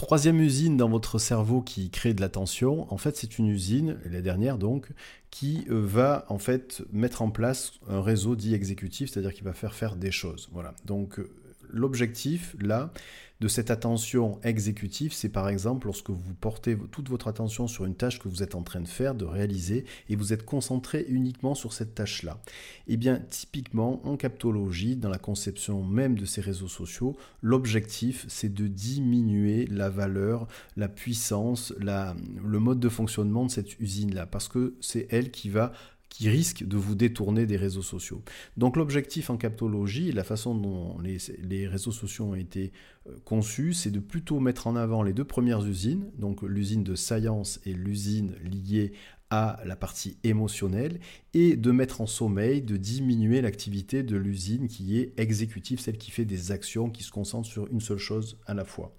[0.00, 4.22] Troisième usine dans votre cerveau qui crée de l'attention, en fait c'est une usine, la
[4.22, 4.88] dernière donc,
[5.30, 9.52] qui euh, va en fait mettre en place un réseau dit exécutif, c'est-à-dire qui va
[9.52, 10.48] faire faire des choses.
[10.52, 10.74] Voilà.
[10.86, 11.28] Donc euh,
[11.68, 12.94] l'objectif là,
[13.40, 17.94] de cette attention exécutive, c'est par exemple lorsque vous portez toute votre attention sur une
[17.94, 21.54] tâche que vous êtes en train de faire, de réaliser, et vous êtes concentré uniquement
[21.54, 22.38] sur cette tâche-là.
[22.86, 28.52] Eh bien, typiquement, en captologie, dans la conception même de ces réseaux sociaux, l'objectif, c'est
[28.52, 34.74] de diminuer la valeur, la puissance, le mode de fonctionnement de cette usine-là, parce que
[34.80, 35.72] c'est elle qui va
[36.10, 38.22] qui risque de vous détourner des réseaux sociaux.
[38.56, 42.72] Donc l'objectif en captologie, la façon dont les, réseaux sociaux ont été
[43.08, 46.94] euh, conçus, c'est de plutôt mettre en avant les deux premières usines, donc l'usine de
[46.94, 48.92] science et l'usine liée
[49.30, 50.98] à la partie émotionnelle
[51.34, 56.10] et de mettre en sommeil, de diminuer l'activité de l'usine qui est exécutive, celle qui
[56.10, 58.92] fait des actions, qui se concentre sur une seule chose à la fois.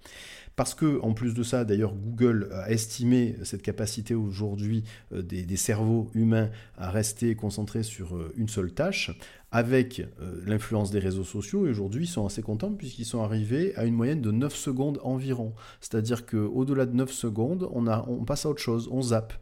[0.56, 5.56] Parce que, en plus de ça, d'ailleurs, Google a estimé cette capacité aujourd'hui euh, des,
[5.56, 9.10] cerveaux humains à rester concentrés sur euh, une seule tâche,
[9.52, 11.66] avec euh, l'influence des réseaux sociaux.
[11.66, 14.98] Et aujourd'hui, ils sont assez contents puisqu'ils sont arrivés à une moyenne de 9 secondes
[15.02, 15.54] environ.
[15.80, 19.34] C'est-à-dire qu'au-delà de 9 secondes, on, passe à autre chose, on zappe.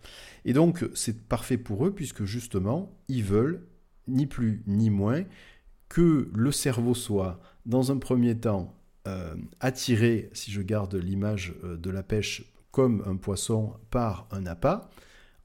[0.44, 3.64] Et donc, c'est parfait pour eux puisque justement, ils veulent
[4.08, 5.22] ni plus ni moins
[5.88, 8.74] que le cerveau soit, dans un premier temps,
[9.06, 14.46] euh, attiré, si je garde l'image euh, de la pêche, comme un poisson par un
[14.46, 14.90] appât,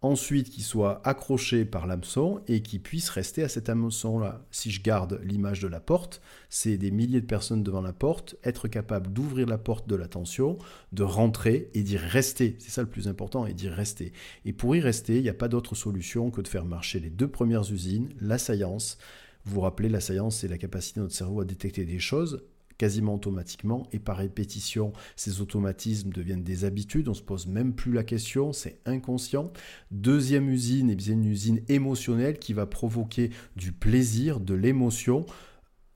[0.06, 4.46] ensuite qu'il soit accroché par l'hameçon et qu'il puisse rester à cet hameçon-là.
[4.52, 8.36] Si je garde l'image de la porte, c'est des milliers de personnes devant la porte,
[8.44, 10.58] être capable d'ouvrir la porte de l'attention,
[10.92, 12.56] de rentrer et d'y rester.
[12.60, 14.14] C'est ça le plus important, et d'y rester.
[14.46, 17.10] Et pour y rester, il n'y a pas d'autre solution que de faire marcher les
[17.10, 18.98] deux premières usines, la science.
[19.44, 22.44] Vous vous rappelez, la science, c'est la capacité de notre cerveau à détecter des choses
[22.78, 23.88] quasiment automatiquement.
[23.92, 28.54] Et par répétition, ces automatismes deviennent des habitudes, on se pose même plus la question,
[28.54, 29.52] c'est inconscient.
[29.92, 35.26] Deuxième usine, et eh une usine émotionnelle qui va provoquer du plaisir, de l'émotion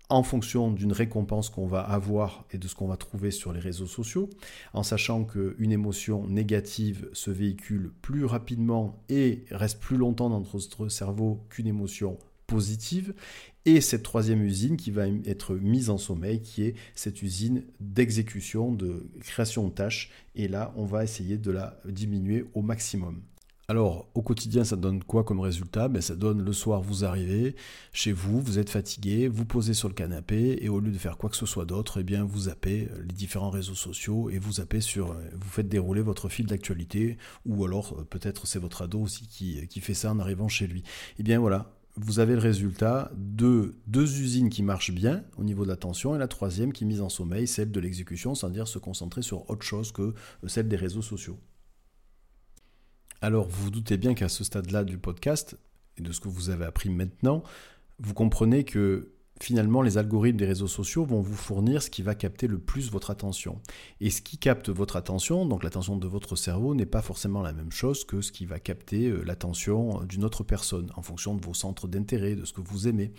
[0.10, 3.60] en fonction d'une récompense qu'on va avoir et de ce qu'on va trouver sur les
[3.60, 4.30] réseaux sociaux,
[4.74, 10.90] en sachant qu'une émotion négative se véhicule plus rapidement et reste plus longtemps dans notre
[10.90, 12.18] cerveau qu'une émotion
[12.50, 13.14] positive,
[13.66, 18.74] et cette troisième usine qui va être mise en sommeil, qui est cette usine d'exécution,
[18.74, 23.22] de création de tâches, et là, on va essayer de la diminuer au maximum.
[23.68, 25.90] Alors, au quotidien, ça donne quoi comme résultat?
[25.90, 27.56] Ben, Ça donne le soir, vous arrivez
[27.94, 31.18] chez vous, vous êtes fatigué, vous posez sur le canapé, et au lieu de faire
[31.18, 34.54] quoi que ce soit d'autre, eh bien, vous zappez les différents réseaux sociaux et vous
[34.54, 39.02] zappez sur, vous faites dérouler votre fil d'actualité, ou alors euh, peut-être c'est votre ado
[39.02, 40.82] aussi qui, qui fait ça en arrivant chez lui.
[41.20, 45.64] Eh bien voilà, vous avez le résultat de deux usines qui marchent bien au niveau
[45.64, 48.80] de l'attention et la troisième qui est mise en sommeil, celle de l'exécution, c'est-à-dire se
[48.80, 50.14] concentrer sur autre chose que
[50.48, 51.38] celle des réseaux sociaux.
[53.22, 55.58] Alors vous vous doutez bien qu'à ce stade-là du podcast,
[55.98, 57.44] et de ce que vous avez appris maintenant,
[58.00, 62.16] vous comprenez que finalement, les algorithmes des réseaux sociaux vont vous fournir ce qui va
[62.16, 63.60] capter le plus votre attention.
[64.02, 67.54] Et ce qui capte votre attention, donc l'attention de votre cerveau, n'est pas forcément la
[67.54, 71.46] même chose que ce qui va capter euh, l'attention d'une autre personne, en fonction de
[71.46, 73.12] vos centres d'intérêt, de ce que vous aimez.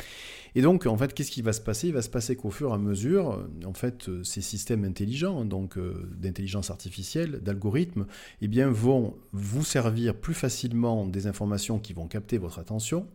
[0.54, 1.88] Et donc, en fait, qu'est-ce qui va se passer?
[1.88, 4.85] Il va se passer qu'au fur et à mesure, euh, en fait, euh, ces systèmes
[4.85, 5.78] intelligents, donc
[6.18, 8.06] d'intelligence artificielle, d'algorithmes,
[8.40, 13.06] eh bien, vont vous servir plus facilement des informations qui vont capter votre attention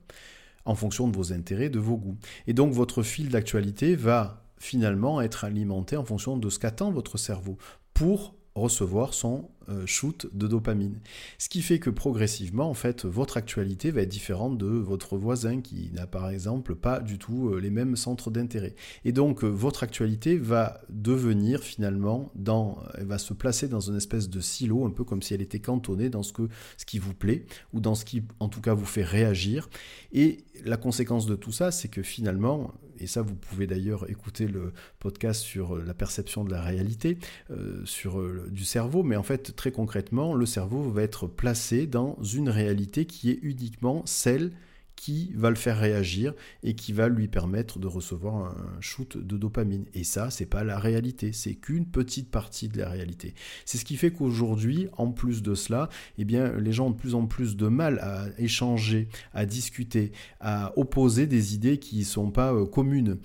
[0.66, 2.18] en fonction de vos intérêts, de vos goûts.
[2.48, 7.18] Et donc votre fil d'actualité va finalement être alimenté en fonction de ce qu'attend votre
[7.18, 7.58] cerveau
[7.94, 9.50] pour recevoir son
[9.86, 11.00] shoot de dopamine.
[11.38, 15.62] Ce qui fait que progressivement, en fait, votre actualité va être différente de votre voisin
[15.62, 18.76] qui n'a par exemple pas du tout euh, les mêmes centres d'intérêt.
[19.04, 23.98] Et donc, euh, votre actualité va devenir finalement dans, elle va se placer dans une
[23.98, 26.48] espèce de silo, un peu comme si elle était cantonnée dans ce, que,
[26.78, 29.70] ce qui vous plaît ou dans ce qui, en tout cas, vous fait réagir.
[30.12, 34.48] Et la conséquence de tout ça, c'est que finalement, et ça vous pouvez d'ailleurs écouter
[34.48, 37.18] le podcast sur la perception de la réalité,
[37.84, 42.50] sur du cerveau, mais en fait très concrètement, le cerveau va être placé dans une
[42.50, 44.52] réalité qui est uniquement celle
[44.96, 49.38] qui va le faire réagir et qui va lui permettre de recevoir un shoot de
[49.38, 49.86] dopamine.
[49.94, 53.34] Et ça, c'est pas la réalité, c'est qu'une petite partie de la réalité.
[53.66, 57.16] C'est ce qui fait qu'aujourd'hui, en plus de cela, eh les gens ont de plus
[57.16, 62.32] en plus de mal à échanger, à discuter, à opposer des idées qui ne sont
[62.32, 63.18] pas euh, communes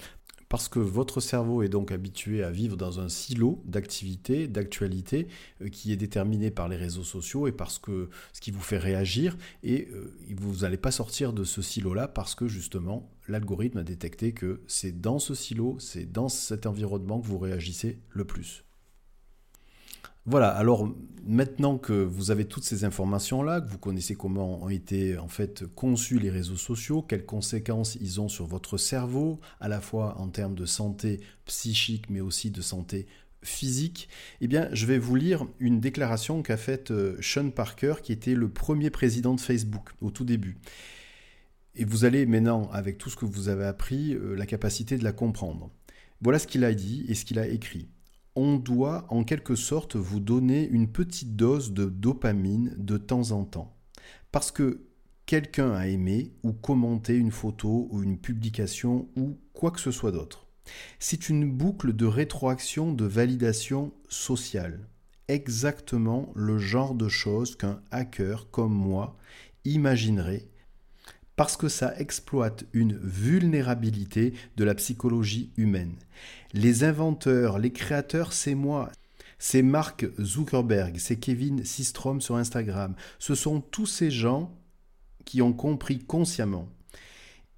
[0.50, 5.28] parce que votre cerveau est donc habitué à vivre dans un silo d'activité, d'actualité,
[5.62, 8.76] euh, qui est déterminé par les réseaux sociaux et parce que ce qui vous fait
[8.76, 13.84] réagir, et euh, vous n'allez pas sortir de ce silo-là parce que justement, l'algorithme a
[13.84, 18.64] détecté que c'est dans ce silo, c'est dans cet environnement que vous réagissez le plus.
[20.26, 20.88] Voilà, alors
[21.24, 25.64] maintenant que vous avez toutes ces informations-là, que vous connaissez comment ont été en fait
[25.74, 30.28] conçus les réseaux sociaux, quelles conséquences ils ont sur votre cerveau, à la fois en
[30.28, 33.06] termes de santé psychique mais aussi de santé
[33.42, 34.08] physique,
[34.40, 38.34] eh bien, je vais vous lire une déclaration qu'a faite euh, Sean Parker, qui était
[38.34, 40.58] le premier président de Facebook au tout début.
[41.74, 45.04] Et vous allez maintenant, avec tout ce que vous avez appris, euh, la capacité de
[45.04, 45.70] la comprendre.
[46.20, 47.88] Voilà ce qu'il a dit et ce qu'il a écrit
[48.36, 53.44] on doit en quelque sorte vous donner une petite dose de dopamine de temps en
[53.44, 53.76] temps.
[54.32, 54.86] Parce que
[55.26, 60.12] quelqu'un a aimé ou commenté une photo ou une publication ou quoi que ce soit
[60.12, 60.46] d'autre.
[60.98, 64.88] C'est une boucle de rétroaction de validation sociale.
[65.28, 69.16] Exactement le genre de choses qu'un hacker comme moi
[69.64, 70.49] imaginerait
[71.36, 75.96] parce que ça exploite une vulnérabilité de la psychologie humaine.
[76.52, 78.90] Les inventeurs, les créateurs, c'est moi.
[79.38, 82.94] C'est Mark Zuckerberg, c'est Kevin Systrom sur Instagram.
[83.18, 84.54] Ce sont tous ces gens
[85.24, 86.68] qui ont compris consciemment.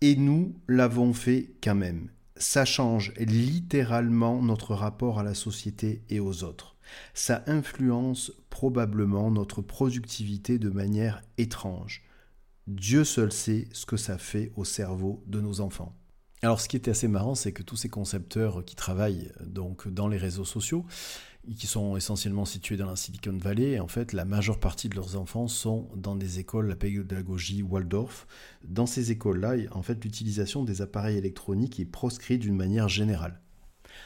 [0.01, 2.09] Et nous l'avons fait quand même.
[2.37, 6.77] Ça change littéralement notre rapport à la société et aux autres.
[7.15, 12.03] Ça influence probablement notre productivité de manière étrange.
[12.67, 15.97] Dieu seul sait ce que ça fait au cerveau de nos enfants.
[16.43, 20.09] Alors ce qui était assez marrant, c'est que tous ces concepteurs qui travaillent donc dans
[20.09, 20.85] les réseaux sociaux,
[21.57, 23.81] qui sont essentiellement situés dans la Silicon Valley.
[23.81, 28.27] En fait, la majeure partie de leurs enfants sont dans des écoles, la pédagogie Waldorf.
[28.65, 33.41] Dans ces écoles-là, en fait, l'utilisation des appareils électroniques est proscrite d'une manière générale.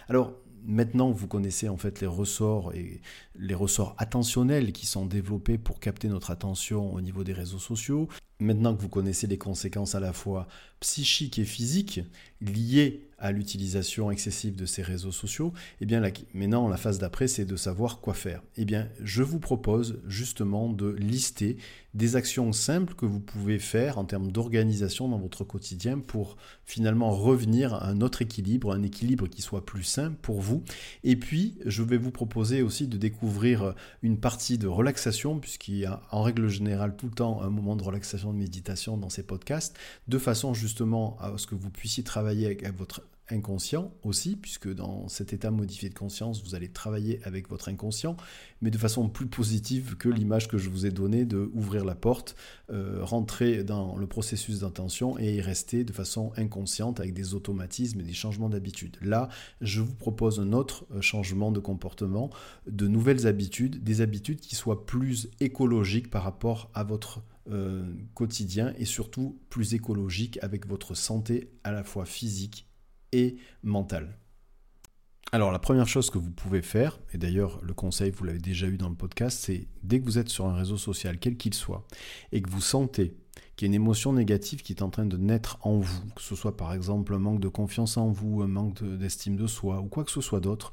[0.09, 0.33] Alors,
[0.67, 3.01] maintenant vous connaissez en fait les ressorts et
[3.39, 8.09] les ressorts attentionnels qui sont développés pour capter notre attention au niveau des réseaux sociaux,
[8.41, 10.47] maintenant que vous connaissez les conséquences à la fois
[10.81, 12.01] psychiques et physiques
[12.41, 16.03] liées à l'utilisation excessive de ces réseaux sociaux, eh bien
[16.35, 18.43] maintenant la phase d'après c'est de savoir quoi faire.
[18.57, 21.57] Eh bien je vous propose justement de lister
[21.97, 27.11] des actions simples que vous pouvez faire en termes d'organisation dans votre quotidien pour finalement
[27.11, 30.63] revenir à un autre équilibre, un équilibre qui soit plus sain pour vous.
[31.05, 35.87] Et puis je vais vous proposer aussi de découvrir une partie de relaxation puisqu'il y
[35.87, 39.23] a en règle générale tout le temps un moment de relaxation de méditation dans ces
[39.23, 39.75] podcasts,
[40.07, 45.09] de façon justement à ce que vous puissiez travailler avec, votre inconscient aussi, puisque dans
[45.09, 48.17] cet état modifié de conscience, vous allez travailler avec votre inconscient,
[48.61, 51.95] mais de façon plus positive que l'image que je vous ai donnée de ouvrir la
[51.95, 52.37] porte,
[52.71, 58.01] euh, rentrer dans le processus d'intention et y rester de façon inconsciente avec des automatismes
[58.01, 58.97] et des changements d'habitude.
[59.03, 59.29] Là,
[59.61, 62.31] je vous propose un autre euh, changement de comportement,
[62.67, 67.85] de nouvelles habitudes, des habitudes qui soient plus écologiques par rapport à votre euh,
[68.15, 72.67] quotidien et surtout plus écologique avec votre santé à la fois physique
[73.13, 74.19] et mentale.
[75.33, 78.69] Alors la première chose que vous pouvez faire, et d'ailleurs le conseil vous l'avez déjà
[78.69, 81.53] eu dans le podcast, c'est dès que vous êtes sur un réseau social, quel qu'il
[81.53, 81.87] soit,
[82.31, 83.17] et que vous sentez
[83.57, 86.23] qu'il y a une émotion négative qui est en train de naître en vous, que
[86.23, 89.81] ce soit par exemple un manque de confiance en vous, un manque d'estime de soi,
[89.81, 90.73] ou quoi que ce soit d'autre,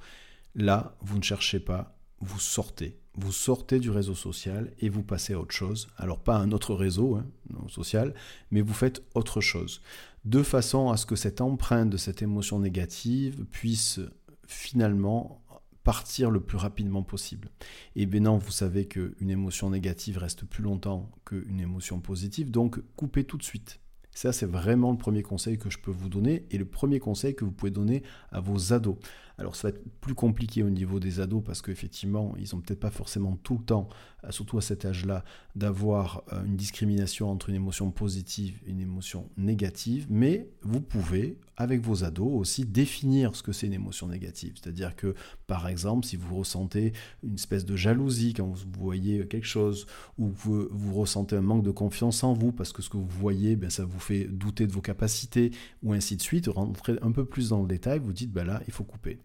[0.55, 5.33] là, vous ne cherchez pas, vous sortez vous sortez du réseau social et vous passez
[5.33, 5.87] à autre chose.
[5.97, 7.25] Alors pas un autre réseau hein,
[7.67, 8.13] social,
[8.51, 9.81] mais vous faites autre chose.
[10.25, 13.99] De façon à ce que cette empreinte de cette émotion négative puisse
[14.47, 15.43] finalement
[15.83, 17.49] partir le plus rapidement possible.
[17.95, 23.25] Et maintenant, vous savez qu'une émotion négative reste plus longtemps qu'une émotion positive, donc coupez
[23.25, 23.79] tout de suite.
[24.15, 27.35] Ça, c'est vraiment le premier conseil que je peux vous donner et le premier conseil
[27.35, 28.95] que vous pouvez donner à vos ados.
[29.43, 32.79] Alors ça va être plus compliqué au niveau des ados parce qu'effectivement, ils n'ont peut-être
[32.79, 33.89] pas forcément tout le temps,
[34.23, 35.25] euh, surtout à cet âge-là,
[35.57, 41.37] d'avoir euh, une discrimination entre une émotion positive et une émotion négative, mais vous pouvez,
[41.57, 44.53] avec vos ados, aussi définir ce que c'est une émotion négative.
[44.55, 45.13] C'est-à-dire que,
[45.45, 50.29] par exemple, si vous ressentez une espèce de jalousie quand vous voyez quelque chose, ou
[50.29, 53.57] vous, vous ressentez un manque de confiance en vous parce que ce que vous voyez,
[53.57, 55.51] ben, ça vous fait douter de vos capacités,
[55.83, 58.61] ou ainsi de suite, rentrez un peu plus dans le détail, vous dites, ben là,
[58.67, 59.19] il faut couper.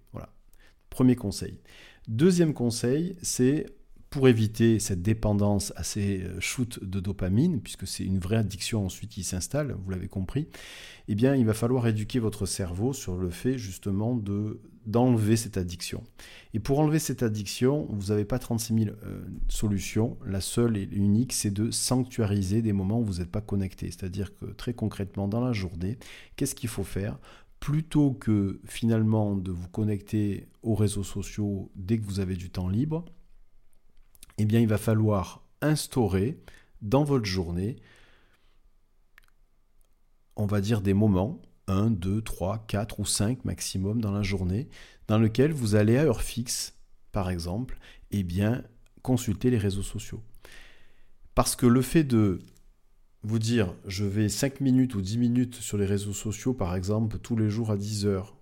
[0.91, 1.59] Premier conseil.
[2.09, 3.67] Deuxième conseil, c'est
[4.11, 8.87] pour éviter cette dépendance à ces euh, shoots de dopamine, puisque c'est une vraie addiction
[8.87, 10.49] ensuite qui s'installe, vous l'avez compris,
[11.09, 15.59] eh bien il va falloir éduquer votre cerveau sur le fait justement de d'enlever cette
[15.59, 16.03] addiction.
[16.55, 20.17] Et pour enlever cette addiction, vous n'avez pas 36 000 euh, solutions.
[20.25, 23.91] La seule et unique, c'est de sanctuariser des moments où vous n'êtes pas connecté.
[23.91, 25.99] C'est-à-dire que très concrètement, dans la journée,
[26.37, 27.19] qu'est-ce qu'il faut faire?
[27.61, 32.69] Plutôt que finalement de vous connecter aux réseaux sociaux dès que vous avez du temps
[32.69, 33.05] libre,
[34.39, 36.41] eh bien il va falloir instaurer
[36.83, 37.77] dans votre journée,
[40.37, 44.69] on va dire des moments, 1, 2, 3, 4 ou 5 maximum dans la journée,
[45.09, 46.79] dans lequel vous allez à heure fixe,
[47.13, 47.79] par exemple,
[48.11, 48.63] eh bien
[49.03, 50.23] consulter les réseaux sociaux.
[51.35, 52.41] Parce que le fait de
[53.29, 57.19] vous dire je vais 5 minutes ou 10 minutes sur les réseaux sociaux, par exemple,
[57.19, 58.37] tous les jours à 10 heures,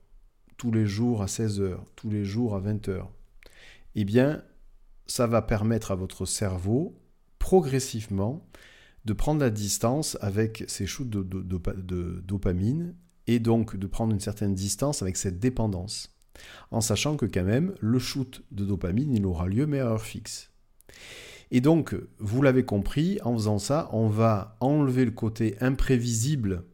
[0.57, 3.11] tous les jours à 16 heures, tous les jours à 20 heures,
[3.97, 4.45] eh bien,
[5.07, 6.97] ça va permettre à votre cerveau,
[7.41, 8.49] progressivement,
[9.05, 11.23] de prendre la distance avec ces shoots de,
[12.21, 12.95] dopamine
[13.27, 16.17] et donc de prendre une certaine distance avec cette dépendance.
[16.71, 20.03] En sachant que quand même, le shoot de dopamine, il aura lieu mais à heure
[20.03, 20.51] fixe.
[21.51, 26.65] Et donc, vous l'avez compris, en faisant ça, on va enlever le côté imprévisible,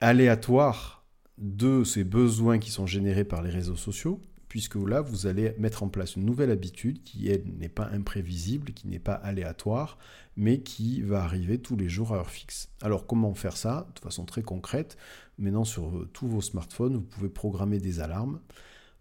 [0.00, 1.04] aléatoire
[1.38, 5.82] de ces besoins qui sont générés par les réseaux sociaux, puisque là, vous allez mettre
[5.82, 9.98] en place une nouvelle habitude qui n'est pas imprévisible, qui n'est pas aléatoire,
[10.36, 12.68] mais qui va arriver tous les jours à heure fixe.
[12.82, 13.88] Alors, comment faire ça?
[13.94, 14.98] De façon très concrète,
[15.38, 18.40] maintenant sur euh, tous vos smartphones, vous pouvez programmer des alarmes.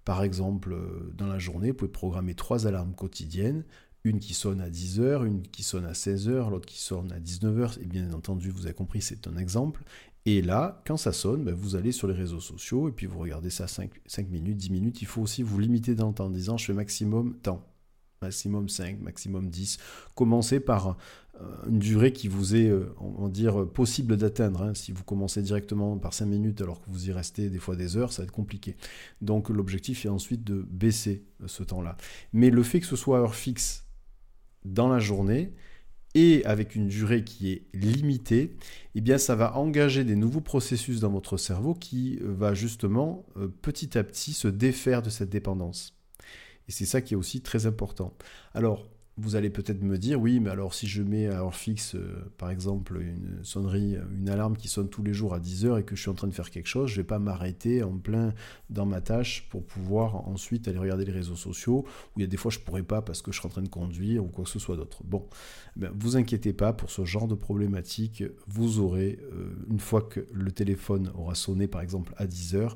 [0.05, 3.65] Par exemple, euh, dans la journée, vous pouvez programmer trois alarmes quotidiennes
[4.03, 7.79] une qui sonne à 10h, une qui sonne à 16h, l'autre qui sonne à 19h,
[7.81, 9.83] et bien entendu, vous avez compris, c'est un exemple.
[10.25, 13.19] Et là, quand ça sonne, ben, vous allez sur les réseaux sociaux et puis vous
[13.19, 13.89] regardez ça 5,
[14.29, 15.01] minutes, 10 minutes.
[15.01, 17.65] Il faut aussi vous limiter dans le temps en disant je fais maximum temps.
[18.21, 19.79] maximum 5, maximum 10.
[20.13, 20.95] Commencez par
[21.41, 24.61] euh, une durée qui vous est, euh, on va dire, possible d'atteindre.
[24.61, 24.75] Hein.
[24.75, 27.97] Si vous commencez directement par 5 minutes alors que vous y restez des fois des
[27.97, 28.75] heures, ça va être compliqué.
[29.21, 31.97] Donc l'objectif est ensuite de baisser ce temps-là.
[32.31, 33.85] Mais le fait que ce soit heure fixe
[34.65, 35.53] dans la journée,
[36.13, 38.57] et avec une durée qui est limitée,
[38.95, 43.25] eh bien ça va engager des nouveaux processus dans votre cerveau qui euh, va justement
[43.61, 45.95] petit à petit se défaire de cette dépendance.
[46.67, 48.13] Et c'est ça qui est aussi très important.
[48.53, 48.87] Alors,
[49.21, 52.31] vous allez peut-être me dire, oui, mais alors si je mets à heure fixe, euh,
[52.37, 55.83] par exemple, une sonnerie, une alarme qui sonne tous les jours à 10 heures et
[55.83, 57.97] que je suis en train de faire quelque chose, je ne vais pas m'arrêter en
[57.97, 58.33] plein
[58.69, 62.27] dans ma tâche pour pouvoir ensuite aller regarder les réseaux sociaux, où il y a
[62.27, 64.27] des fois je ne pourrais pas parce que je suis en train de conduire ou
[64.27, 65.03] quoi que ce soit d'autre.
[65.03, 65.27] Bon,
[65.75, 70.25] ben, vous inquiétez pas pour ce genre de problématique, vous aurez, euh, une fois que
[70.33, 72.75] le téléphone aura sonné par exemple à 10 heures,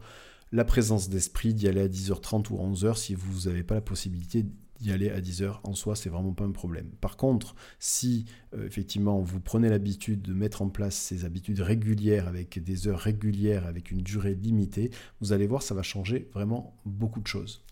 [0.51, 4.45] la présence d'esprit d'y aller à 10h30 ou 11h si vous n'avez pas la possibilité
[4.79, 6.89] d'y aller à 10h en soi, c'est vraiment pas un problème.
[7.01, 12.27] Par contre, si euh, effectivement vous prenez l'habitude de mettre en place ces habitudes régulières
[12.27, 16.75] avec des heures régulières, avec une durée limitée, vous allez voir, ça va changer vraiment
[16.85, 17.63] beaucoup de choses.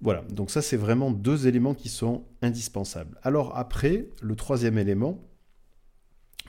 [0.00, 3.18] Voilà, donc ça c'est vraiment deux éléments qui sont indispensables.
[3.22, 5.22] Alors après, le troisième élément,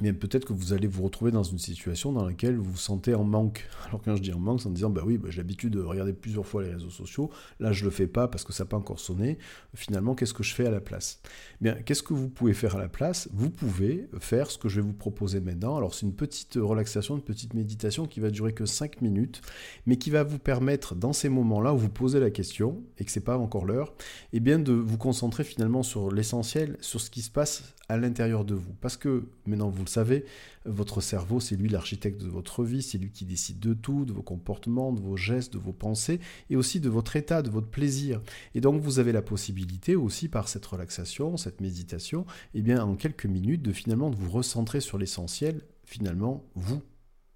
[0.02, 3.16] mais peut-être que vous allez vous retrouver dans une situation dans laquelle vous vous sentez
[3.16, 3.68] en manque.
[3.88, 5.82] Alors quand je dis en manque, c'est en disant, bah oui, bah, j'ai l'habitude de
[5.82, 7.30] regarder plusieurs fois les réseaux sociaux,
[7.60, 9.38] là je le fais pas parce que ça n'a pas encore sonné,
[9.74, 11.22] finalement qu'est-ce que je fais à la place?
[11.62, 13.30] Bien, qu'est-ce que vous pouvez faire à la place?
[13.34, 15.78] Vous pouvez faire ce que je vais vous proposer maintenant.
[15.78, 19.42] Alors c'est une petite relaxation, une petite méditation qui va durer que 5 minutes,
[19.86, 23.12] mais qui va vous permettre dans ces moments-là où vous posez la question, et que
[23.12, 23.94] c'est pas encore l'heure,
[24.34, 27.98] et eh bien de vous concentrer finalement sur l'essentiel, sur ce qui se passe à
[27.98, 28.74] l'intérieur de vous.
[28.82, 30.26] Parce que, maintenant vous le savez,
[30.66, 34.14] votre cerveau, c'est lui l'architecte de votre vie, c'est lui qui décide de tout, de
[34.14, 36.20] vos comportements, de vos gestes, de vos pensées,
[36.50, 38.22] et aussi de votre état, de votre plaisir.
[38.56, 42.22] Et donc vous avez la possibilité aussi par cette relaxation, cette méditation,
[42.54, 46.82] et eh bien en quelques minutes, de finalement de vous recentrer sur l'essentiel, finalement, vous.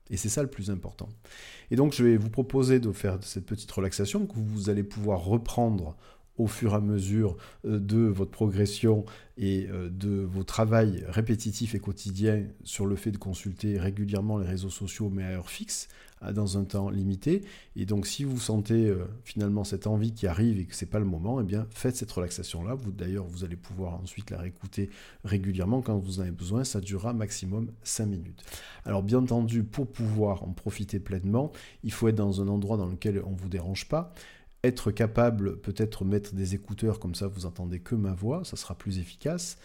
[0.10, 1.08] Et c'est ça le plus important.
[1.70, 5.24] Et donc je vais vous proposer de faire cette petite relaxation que vous allez pouvoir
[5.24, 5.96] reprendre
[6.40, 9.06] au fur et à mesure euh, de votre progression
[9.38, 14.48] et euh, de vos travails répétitifs et quotidiens sur le fait de consulter régulièrement les
[14.48, 15.88] réseaux sociaux mais à heure fixe,
[16.34, 17.44] dans un temps limité.
[17.76, 21.00] Et donc si vous sentez euh, finalement cette envie qui arrive et que c'est pas
[21.00, 22.74] le moment, eh bien faites cette relaxation là.
[22.74, 24.90] Vous d'ailleurs vous allez pouvoir ensuite la réécouter
[25.24, 26.64] régulièrement quand vous en avez besoin.
[26.64, 28.44] Ça durera maximum 5 minutes.
[28.86, 31.52] Alors bien entendu, pour pouvoir en profiter pleinement,
[31.84, 34.14] il faut être dans un endroit dans lequel on ne vous dérange pas
[34.64, 38.76] être capable, peut-être mettre des écouteurs, comme ça vous entendez que ma voix, ça sera
[38.76, 39.58] plus efficace.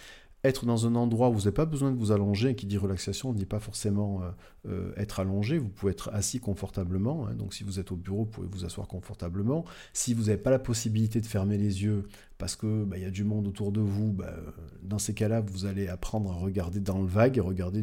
[0.44, 3.32] Être dans un endroit où vous n'avez pas besoin de vous allonger, qui dit relaxation,
[3.32, 4.30] ne dit pas forcément euh,
[4.68, 7.34] euh, être allongé, vous pouvez être assis confortablement, hein.
[7.34, 9.64] donc si vous êtes au bureau, vous pouvez vous asseoir confortablement.
[9.94, 13.10] Si vous n'avez pas la possibilité de fermer les yeux parce qu'il bah, y a
[13.10, 14.34] du monde autour de vous, bah,
[14.82, 17.82] dans ces cas-là, vous allez apprendre à regarder dans le vague, regarder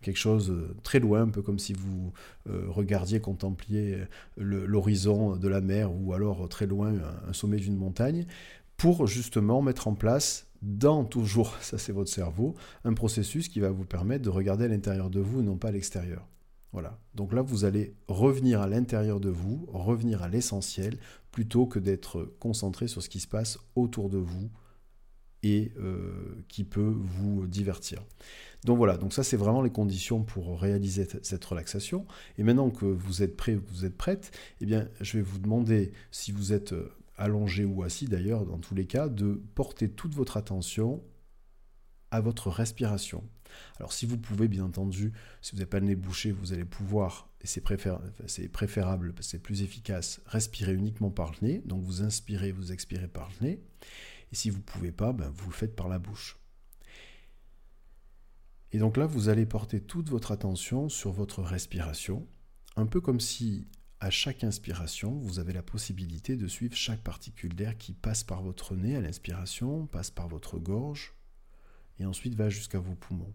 [0.00, 2.12] quelque chose euh, très loin, un peu comme si vous
[2.46, 3.98] regardiez, contempliez
[4.38, 6.94] l'horizon de la mer ou alors très loin
[7.28, 8.24] un sommet d'une montagne,
[8.78, 12.54] pour justement mettre en place dans toujours, ça c'est votre cerveau,
[12.84, 15.68] un processus qui va vous permettre de regarder à l'intérieur de vous et non pas
[15.68, 16.26] à l'extérieur.
[16.72, 16.98] Voilà.
[17.14, 20.98] Donc là, vous allez revenir à l'intérieur de vous, revenir à l'essentiel,
[21.32, 24.50] plutôt que d'être concentré sur ce qui se passe autour de vous
[25.42, 28.04] et euh, qui peut vous divertir.
[28.64, 32.06] Donc voilà, donc ça c'est vraiment les conditions pour réaliser cette relaxation.
[32.38, 35.92] Et maintenant que vous êtes prêt, vous êtes prête, eh bien je vais vous demander
[36.10, 40.14] si vous êtes euh, allongé ou assis d'ailleurs, dans tous les cas, de porter toute
[40.14, 41.02] votre attention
[42.10, 43.22] à votre respiration.
[43.78, 45.12] Alors si vous pouvez, bien entendu,
[45.42, 49.62] si vous n'avez pas le nez bouché, vous allez pouvoir, et c'est préférable, c'est plus
[49.62, 51.62] efficace, respirer uniquement par le nez.
[51.66, 53.60] Donc vous inspirez, vous expirez par le nez.
[54.32, 56.38] Et si vous ne pouvez pas, ben, vous le faites par la bouche.
[58.72, 62.26] Et donc là, vous allez porter toute votre attention sur votre respiration,
[62.76, 63.66] un peu comme si
[64.00, 68.42] à chaque inspiration, vous avez la possibilité de suivre chaque particule d'air qui passe par
[68.42, 71.14] votre nez à l'inspiration, passe par votre gorge
[71.98, 73.34] et ensuite va jusqu'à vos poumons.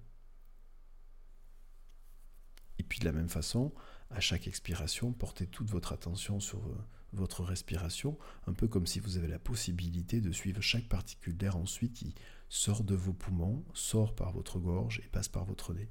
[2.80, 3.74] Et puis de la même façon,
[4.10, 9.00] à chaque expiration, portez toute votre attention sur euh, votre respiration, un peu comme si
[9.00, 12.16] vous avez la possibilité de suivre chaque particule d'air ensuite qui
[12.48, 15.90] sort de vos poumons, sort par votre gorge et passe par votre nez.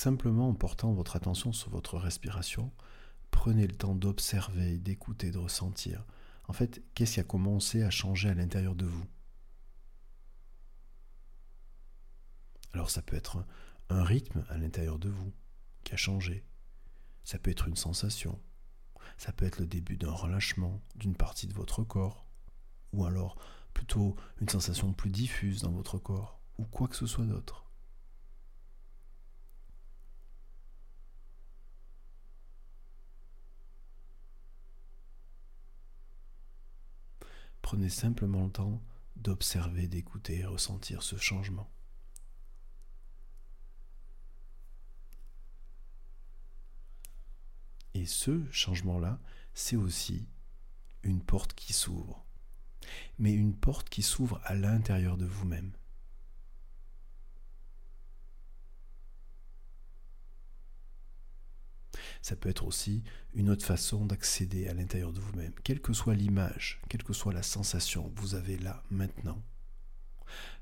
[0.00, 2.72] Simplement en portant votre attention sur votre respiration,
[3.30, 6.06] prenez le temps d'observer, d'écouter, de ressentir.
[6.48, 9.04] En fait, qu'est-ce qui a commencé à changer à l'intérieur de vous?
[12.72, 13.44] Alors ça peut être
[13.90, 15.34] un rythme à l'intérieur de vous
[15.84, 16.46] qui a changé.
[17.22, 18.40] Ça peut être une sensation.
[19.18, 22.24] Ça peut être le début d'un relâchement d'une partie de votre corps.
[22.94, 23.36] Ou alors
[23.74, 26.40] plutôt une sensation plus diffuse dans votre corps.
[26.56, 27.69] Ou quoi que ce soit d'autre.
[37.70, 38.82] Prenez simplement le temps
[39.14, 41.70] d'observer, d'écouter et ressentir ce changement.
[47.94, 49.20] Et ce changement-là,
[49.54, 50.26] c'est aussi
[51.04, 52.26] une porte qui s'ouvre.
[53.20, 55.70] Mais une porte qui s'ouvre à l'intérieur de vous-même.
[62.22, 63.02] Ça peut être aussi
[63.34, 67.32] une autre façon d'accéder à l'intérieur de vous-même, quelle que soit l'image, quelle que soit
[67.32, 69.42] la sensation que vous avez là maintenant.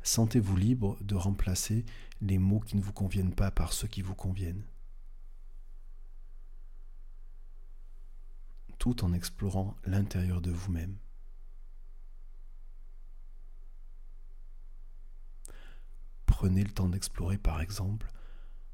[0.02, 1.84] Sentez-vous libre de remplacer
[2.20, 4.64] les mots qui ne vous conviennent pas par ceux qui vous conviennent.
[8.78, 10.96] Tout en explorant l'intérieur de vous-même.
[16.26, 18.12] Prenez le temps d'explorer par exemple,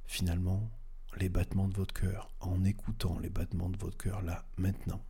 [0.05, 0.71] finalement,
[1.17, 5.05] les battements de votre cœur, en écoutant les battements de votre cœur là, maintenant.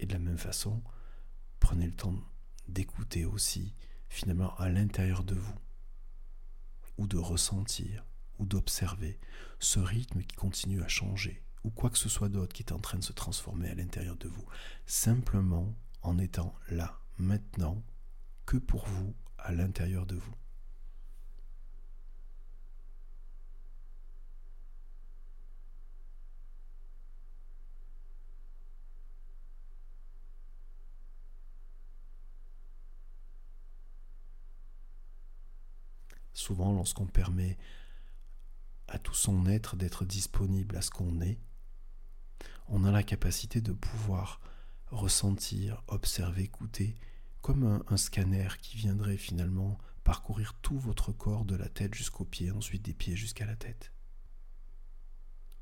[0.00, 0.80] Et de la même façon,
[1.58, 2.14] prenez le temps
[2.68, 3.74] d'écouter aussi,
[4.08, 5.58] finalement, à l'intérieur de vous,
[6.98, 8.04] ou de ressentir
[8.38, 9.18] ou d'observer
[9.58, 12.78] ce rythme qui continue à changer, ou quoi que ce soit d'autre qui est en
[12.78, 14.46] train de se transformer à l'intérieur de vous,
[14.86, 17.82] simplement en étant là, maintenant,
[18.46, 20.34] que pour vous, à l'intérieur de vous.
[36.32, 37.58] Souvent, lorsqu'on permet
[38.88, 41.38] à tout son être d'être disponible à ce qu'on est,
[42.68, 44.40] on a la capacité de pouvoir
[44.90, 46.94] ressentir, observer, écouter,
[47.40, 52.50] comme un, scanner qui viendrait finalement parcourir tout votre corps de la tête jusqu'aux pieds,
[52.50, 53.92] ensuite des pieds jusqu'à la tête.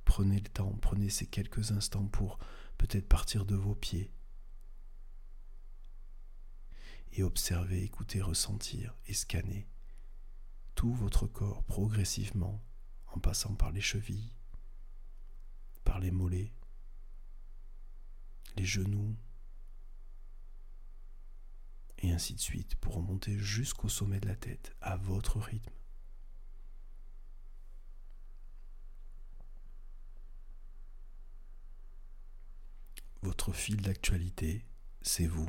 [0.04, 2.38] Prenez le temps, prenez ces quelques instants pour
[2.78, 4.10] peut-être partir de vos pieds
[7.12, 9.66] et observer, écouter, ressentir et scanner
[10.74, 12.62] tout votre corps progressivement
[13.16, 14.34] en passant par les chevilles,
[15.84, 16.52] par les mollets,
[18.56, 19.16] les genoux,
[21.98, 25.72] et ainsi de suite pour remonter jusqu'au sommet de la tête à votre rythme.
[33.22, 34.66] Votre fil d'actualité,
[35.00, 35.48] c'est vous.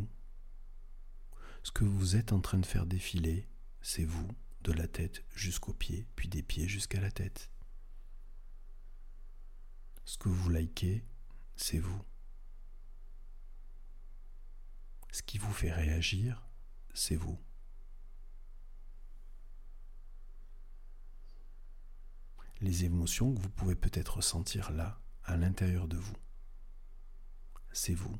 [1.63, 3.45] Ce que vous êtes en train de faire défiler,
[3.81, 4.29] c'est vous,
[4.61, 7.51] de la tête jusqu'aux pieds, puis des pieds jusqu'à la tête.
[10.07, 11.03] Ce que vous likez,
[11.57, 12.01] c'est vous.
[15.11, 16.47] Ce qui vous fait réagir,
[16.93, 17.37] c'est vous.
[22.61, 26.17] Les émotions que vous pouvez peut-être ressentir là, à l'intérieur de vous,
[27.73, 28.17] c'est vous.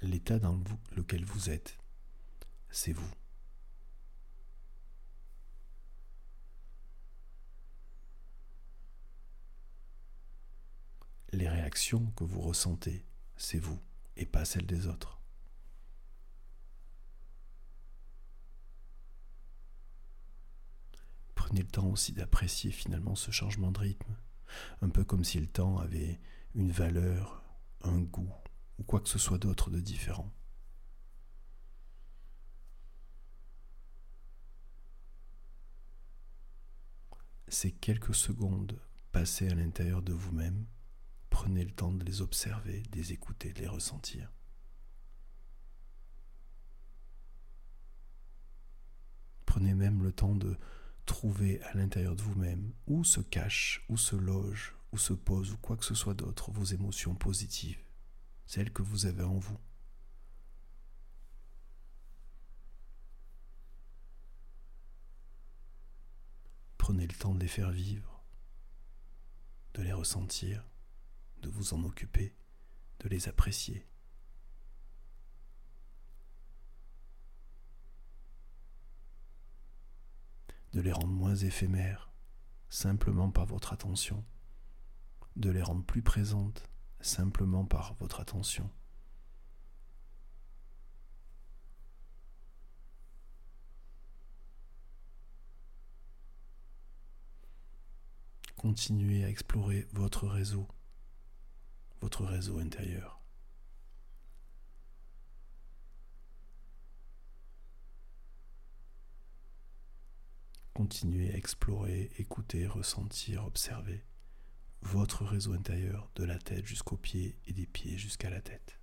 [0.00, 0.58] L'état dans
[0.96, 1.78] lequel vous êtes,
[2.70, 3.10] c'est vous.
[11.32, 13.04] Les réactions que vous ressentez,
[13.36, 13.80] c'est vous
[14.16, 15.20] et pas celles des autres.
[21.34, 24.16] Prenez le temps aussi d'apprécier finalement ce changement de rythme,
[24.82, 26.20] un peu comme si le temps avait
[26.54, 27.42] une valeur,
[27.82, 28.32] un goût
[28.78, 30.30] ou quoi que ce soit d'autre de différent.
[37.48, 38.80] Ces quelques secondes
[39.12, 40.66] passées à l'intérieur de vous-même
[41.30, 44.30] Prenez le temps de les observer, de les écouter, de les ressentir.
[49.46, 50.56] Prenez même le temps de
[51.06, 55.56] trouver à l'intérieur de vous-même où se cache, où se loge, où se pose, ou
[55.56, 57.82] quoi que ce soit d'autre, vos émotions positives,
[58.46, 59.58] celles que vous avez en vous.
[66.78, 68.22] Prenez le temps de les faire vivre,
[69.74, 70.64] de les ressentir
[71.42, 72.34] de vous en occuper,
[73.00, 73.86] de les apprécier.
[80.72, 82.10] de les rendre moins éphémères,
[82.68, 84.24] simplement par votre attention,
[85.36, 86.68] de les rendre plus présentes,
[87.00, 88.70] simplement par votre attention.
[98.56, 100.68] Continuez à explorer votre réseau,
[102.00, 103.20] votre réseau intérieur.
[110.74, 114.04] Continuez à explorer, écouter, ressentir, observer
[114.82, 118.79] votre réseau intérieur de la tête jusqu'aux pieds et des pieds jusqu'à la tête.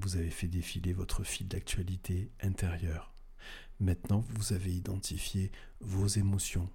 [0.00, 3.14] Vous avez fait défiler votre fil d'actualité intérieure,
[3.78, 6.68] maintenant que vous avez identifié vos émotions,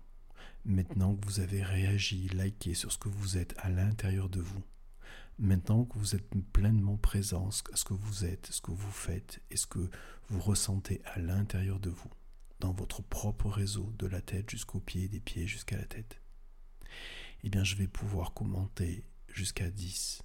[0.66, 4.64] maintenant que vous avez réagi, liké sur ce que vous êtes à l'intérieur de vous,
[5.38, 9.42] maintenant que vous êtes pleinement présent à ce que vous êtes, ce que vous faites
[9.50, 9.90] et ce que
[10.30, 12.12] vous ressentez à l'intérieur de vous,
[12.60, 16.22] dans votre propre réseau, de la tête jusqu'aux pieds, des pieds jusqu'à la tête,
[17.44, 20.24] eh bien je vais pouvoir commenter jusqu'à 10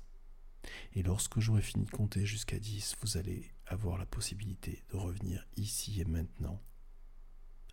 [0.93, 5.47] et lorsque j'aurai fini de compter jusqu'à 10, vous allez avoir la possibilité de revenir
[5.57, 6.63] ici et maintenant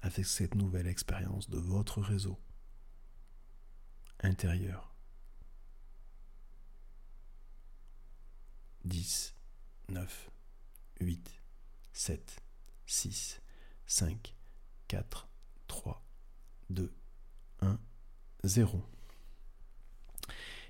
[0.02, 2.40] avec cette nouvelle expérience de votre réseau
[4.22, 4.96] intérieur.
[8.86, 9.36] 10,
[9.90, 10.32] 9,
[11.02, 11.42] 8,
[11.92, 12.44] 7,
[12.86, 13.42] 6,
[13.86, 14.36] 5,
[14.88, 15.28] 4,
[15.68, 16.06] 3,
[16.70, 16.96] 2,
[17.62, 17.80] 1,
[18.44, 18.97] 0.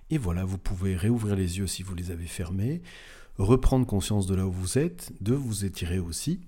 [0.09, 2.81] Et voilà, vous pouvez réouvrir les yeux si vous les avez fermés,
[3.37, 6.41] reprendre conscience de là où vous êtes, de vous étirer aussi.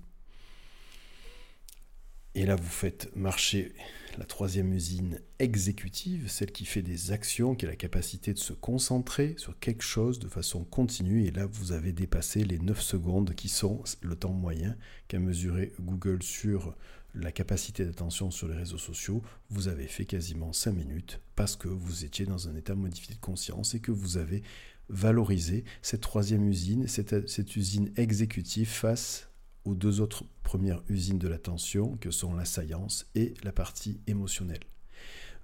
[2.34, 3.72] Et là, vous faites marcher
[4.18, 8.52] la troisième usine exécutive, celle qui fait des actions, qui a la capacité de se
[8.52, 11.26] concentrer sur quelque chose de façon continue.
[11.26, 14.76] Et là, vous avez dépassé les 9 secondes qui sont le temps moyen
[15.08, 16.76] qu'a mesuré Google sur
[17.14, 21.68] la capacité d'attention sur les réseaux sociaux, vous avez fait quasiment 5 minutes parce que
[21.68, 24.42] vous étiez dans un état modifié de conscience et que vous avez
[24.88, 29.28] valorisé cette troisième usine, cette, cette usine exécutive face
[29.64, 34.64] aux deux autres premières usines de l'attention que sont la science et la partie émotionnelle.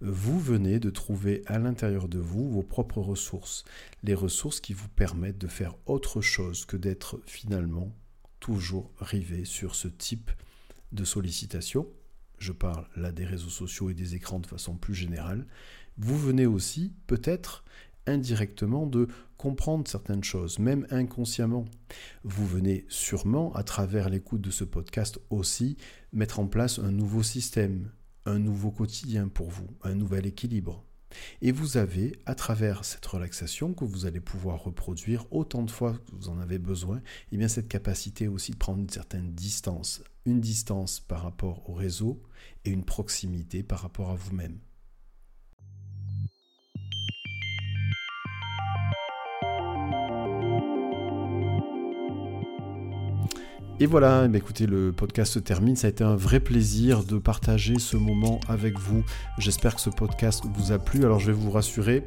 [0.01, 3.65] Vous venez de trouver à l'intérieur de vous vos propres ressources,
[4.03, 7.95] les ressources qui vous permettent de faire autre chose que d'être finalement
[8.41, 10.31] toujours rivé sur ce type
[10.97, 11.87] de sollicitation,
[12.39, 15.47] je parle là des réseaux sociaux et des écrans de façon plus générale,
[15.99, 17.65] vous venez aussi peut-être
[18.07, 21.65] indirectement de comprendre certaines choses, même inconsciemment.
[22.25, 25.77] Vous venez sûrement, à travers l'écoute de ce podcast aussi,
[26.13, 27.91] mettre en place un nouveau système,
[28.25, 30.85] un nouveau quotidien pour vous, un nouvel équilibre.
[31.41, 35.93] Et vous avez, à travers cette relaxation que vous allez pouvoir reproduire autant de fois
[35.93, 37.03] que vous en avez besoin, et
[37.33, 41.75] eh bien cette capacité aussi de prendre une certaine distance, une distance par rapport au
[41.75, 42.23] réseau
[42.65, 44.59] et une proximité par rapport à vous-même.
[53.79, 55.77] Et voilà, eh écoutez, le podcast se termine.
[55.77, 59.05] Ça a été un vrai plaisir de partager ce moment avec vous.
[59.37, 61.05] J'espère que ce podcast vous a plu.
[61.05, 62.07] Alors je vais vous rassurer,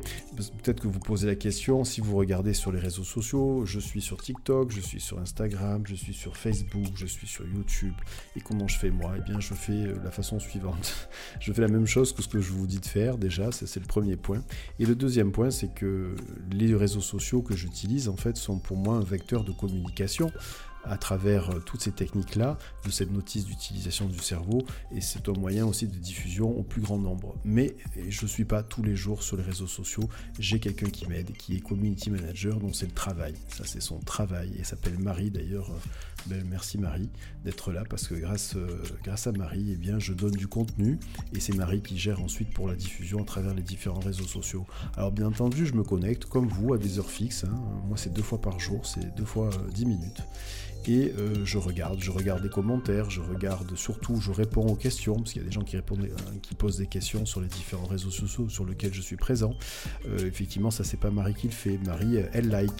[0.64, 4.02] peut-être que vous posez la question, si vous regardez sur les réseaux sociaux, je suis
[4.02, 7.94] sur TikTok, je suis sur Instagram, je suis sur Facebook, je suis sur YouTube.
[8.36, 9.14] Et comment je fais moi?
[9.18, 11.10] Eh bien je fais euh, la façon suivante.
[11.40, 13.80] Je fais la même chose que ce que je vous dis de faire déjà, c'est
[13.80, 14.42] le premier point.
[14.80, 16.16] Et le deuxième point, c'est que
[16.52, 20.32] les réseaux sociaux que j'utilise en fait sont pour moi un vecteur de communication
[20.84, 25.34] à travers euh, toutes ces techniques-là, de cette notice d'utilisation du cerveau, et c'est un
[25.34, 27.36] moyen aussi de diffusion au plus grand nombre.
[27.44, 27.76] Mais
[28.08, 30.10] je ne suis pas tous les jours sur les réseaux sociaux,
[30.40, 34.00] j'ai quelqu'un qui m'aide, qui est community manager, donc c'est le travail, ça c'est son
[34.00, 35.70] travail, et s'appelle Marie d'ailleurs,
[36.32, 37.10] euh, merci Marie
[37.44, 41.00] d'être là, parce que grâce, euh, grâce à Marie, eh bien, je donne du contenu,
[41.34, 44.66] et c'est Marie qui gère ensuite pour la diffusion à travers les différents réseaux sociaux.
[44.96, 47.56] Alors bien entendu, je me connecte comme vous à des heures fixes, hein.
[47.88, 50.22] moi c'est deux fois par jour, c'est deux fois dix minutes
[50.88, 55.16] et euh, je regarde, je regarde des commentaires, je regarde surtout, je réponds aux questions,
[55.16, 57.48] parce qu'il y a des gens qui, répondent, euh, qui posent des questions sur les
[57.48, 59.54] différents réseaux sociaux sur lesquels je suis présent.
[60.08, 61.78] Euh, effectivement, ça c'est pas Marie qui le fait.
[61.86, 62.72] Marie, elle like,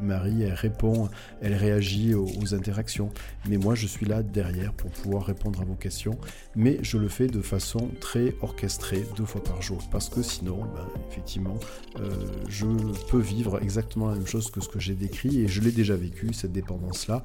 [0.00, 1.08] Marie, elle répond,
[1.40, 3.10] elle réagit aux, interactions.
[3.48, 6.16] Mais moi, je suis là derrière pour pouvoir répondre à vos questions.
[6.54, 10.58] Mais je le fais de façon très orchestrée, deux fois par jour, parce que sinon,
[10.58, 11.58] ben, effectivement,
[12.48, 12.66] je
[13.10, 15.96] peux vivre exactement la même chose que ce que j'ai décrit, et je l'ai déjà
[15.96, 17.24] vécu, cette dépendance-là.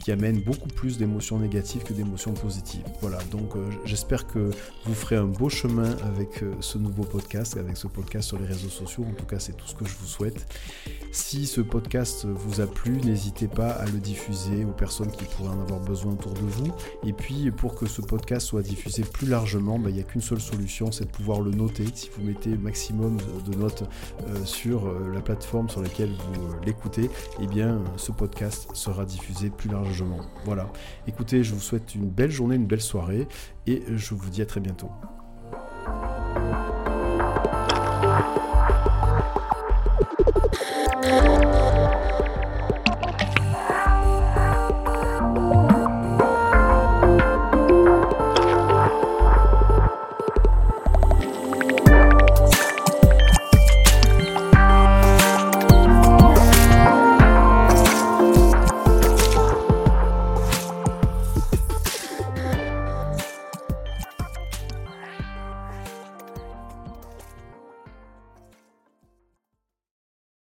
[0.00, 2.84] qui amène beaucoup plus d'émotions négatives que d'émotions positives.
[3.00, 4.50] Voilà, donc euh, j'espère que
[4.86, 8.46] vous ferez un beau chemin avec euh, ce nouveau podcast, avec ce podcast sur les
[8.46, 9.04] réseaux sociaux.
[9.08, 10.46] En tout cas, c'est tout ce que je vous souhaite.
[11.12, 15.54] Si ce podcast vous a plu, n'hésitez pas à le diffuser aux personnes qui pourraient
[15.54, 16.72] en avoir besoin autour de vous.
[17.06, 20.22] Et puis, pour que ce podcast soit diffusé plus largement, ben, il n'y a qu'une
[20.22, 21.84] seule solution, c'est de pouvoir le noter.
[21.94, 23.84] Si vous mettez maximum de notes
[24.28, 29.68] euh, sur la plateforme sur laquelle vous l'écoutez, eh bien, ce podcast sera diffusé plus
[29.68, 29.89] largement
[30.44, 30.68] voilà.
[31.06, 33.26] Écoutez, je vous souhaite une belle journée, une belle soirée
[33.66, 34.90] et je vous dis à très bientôt.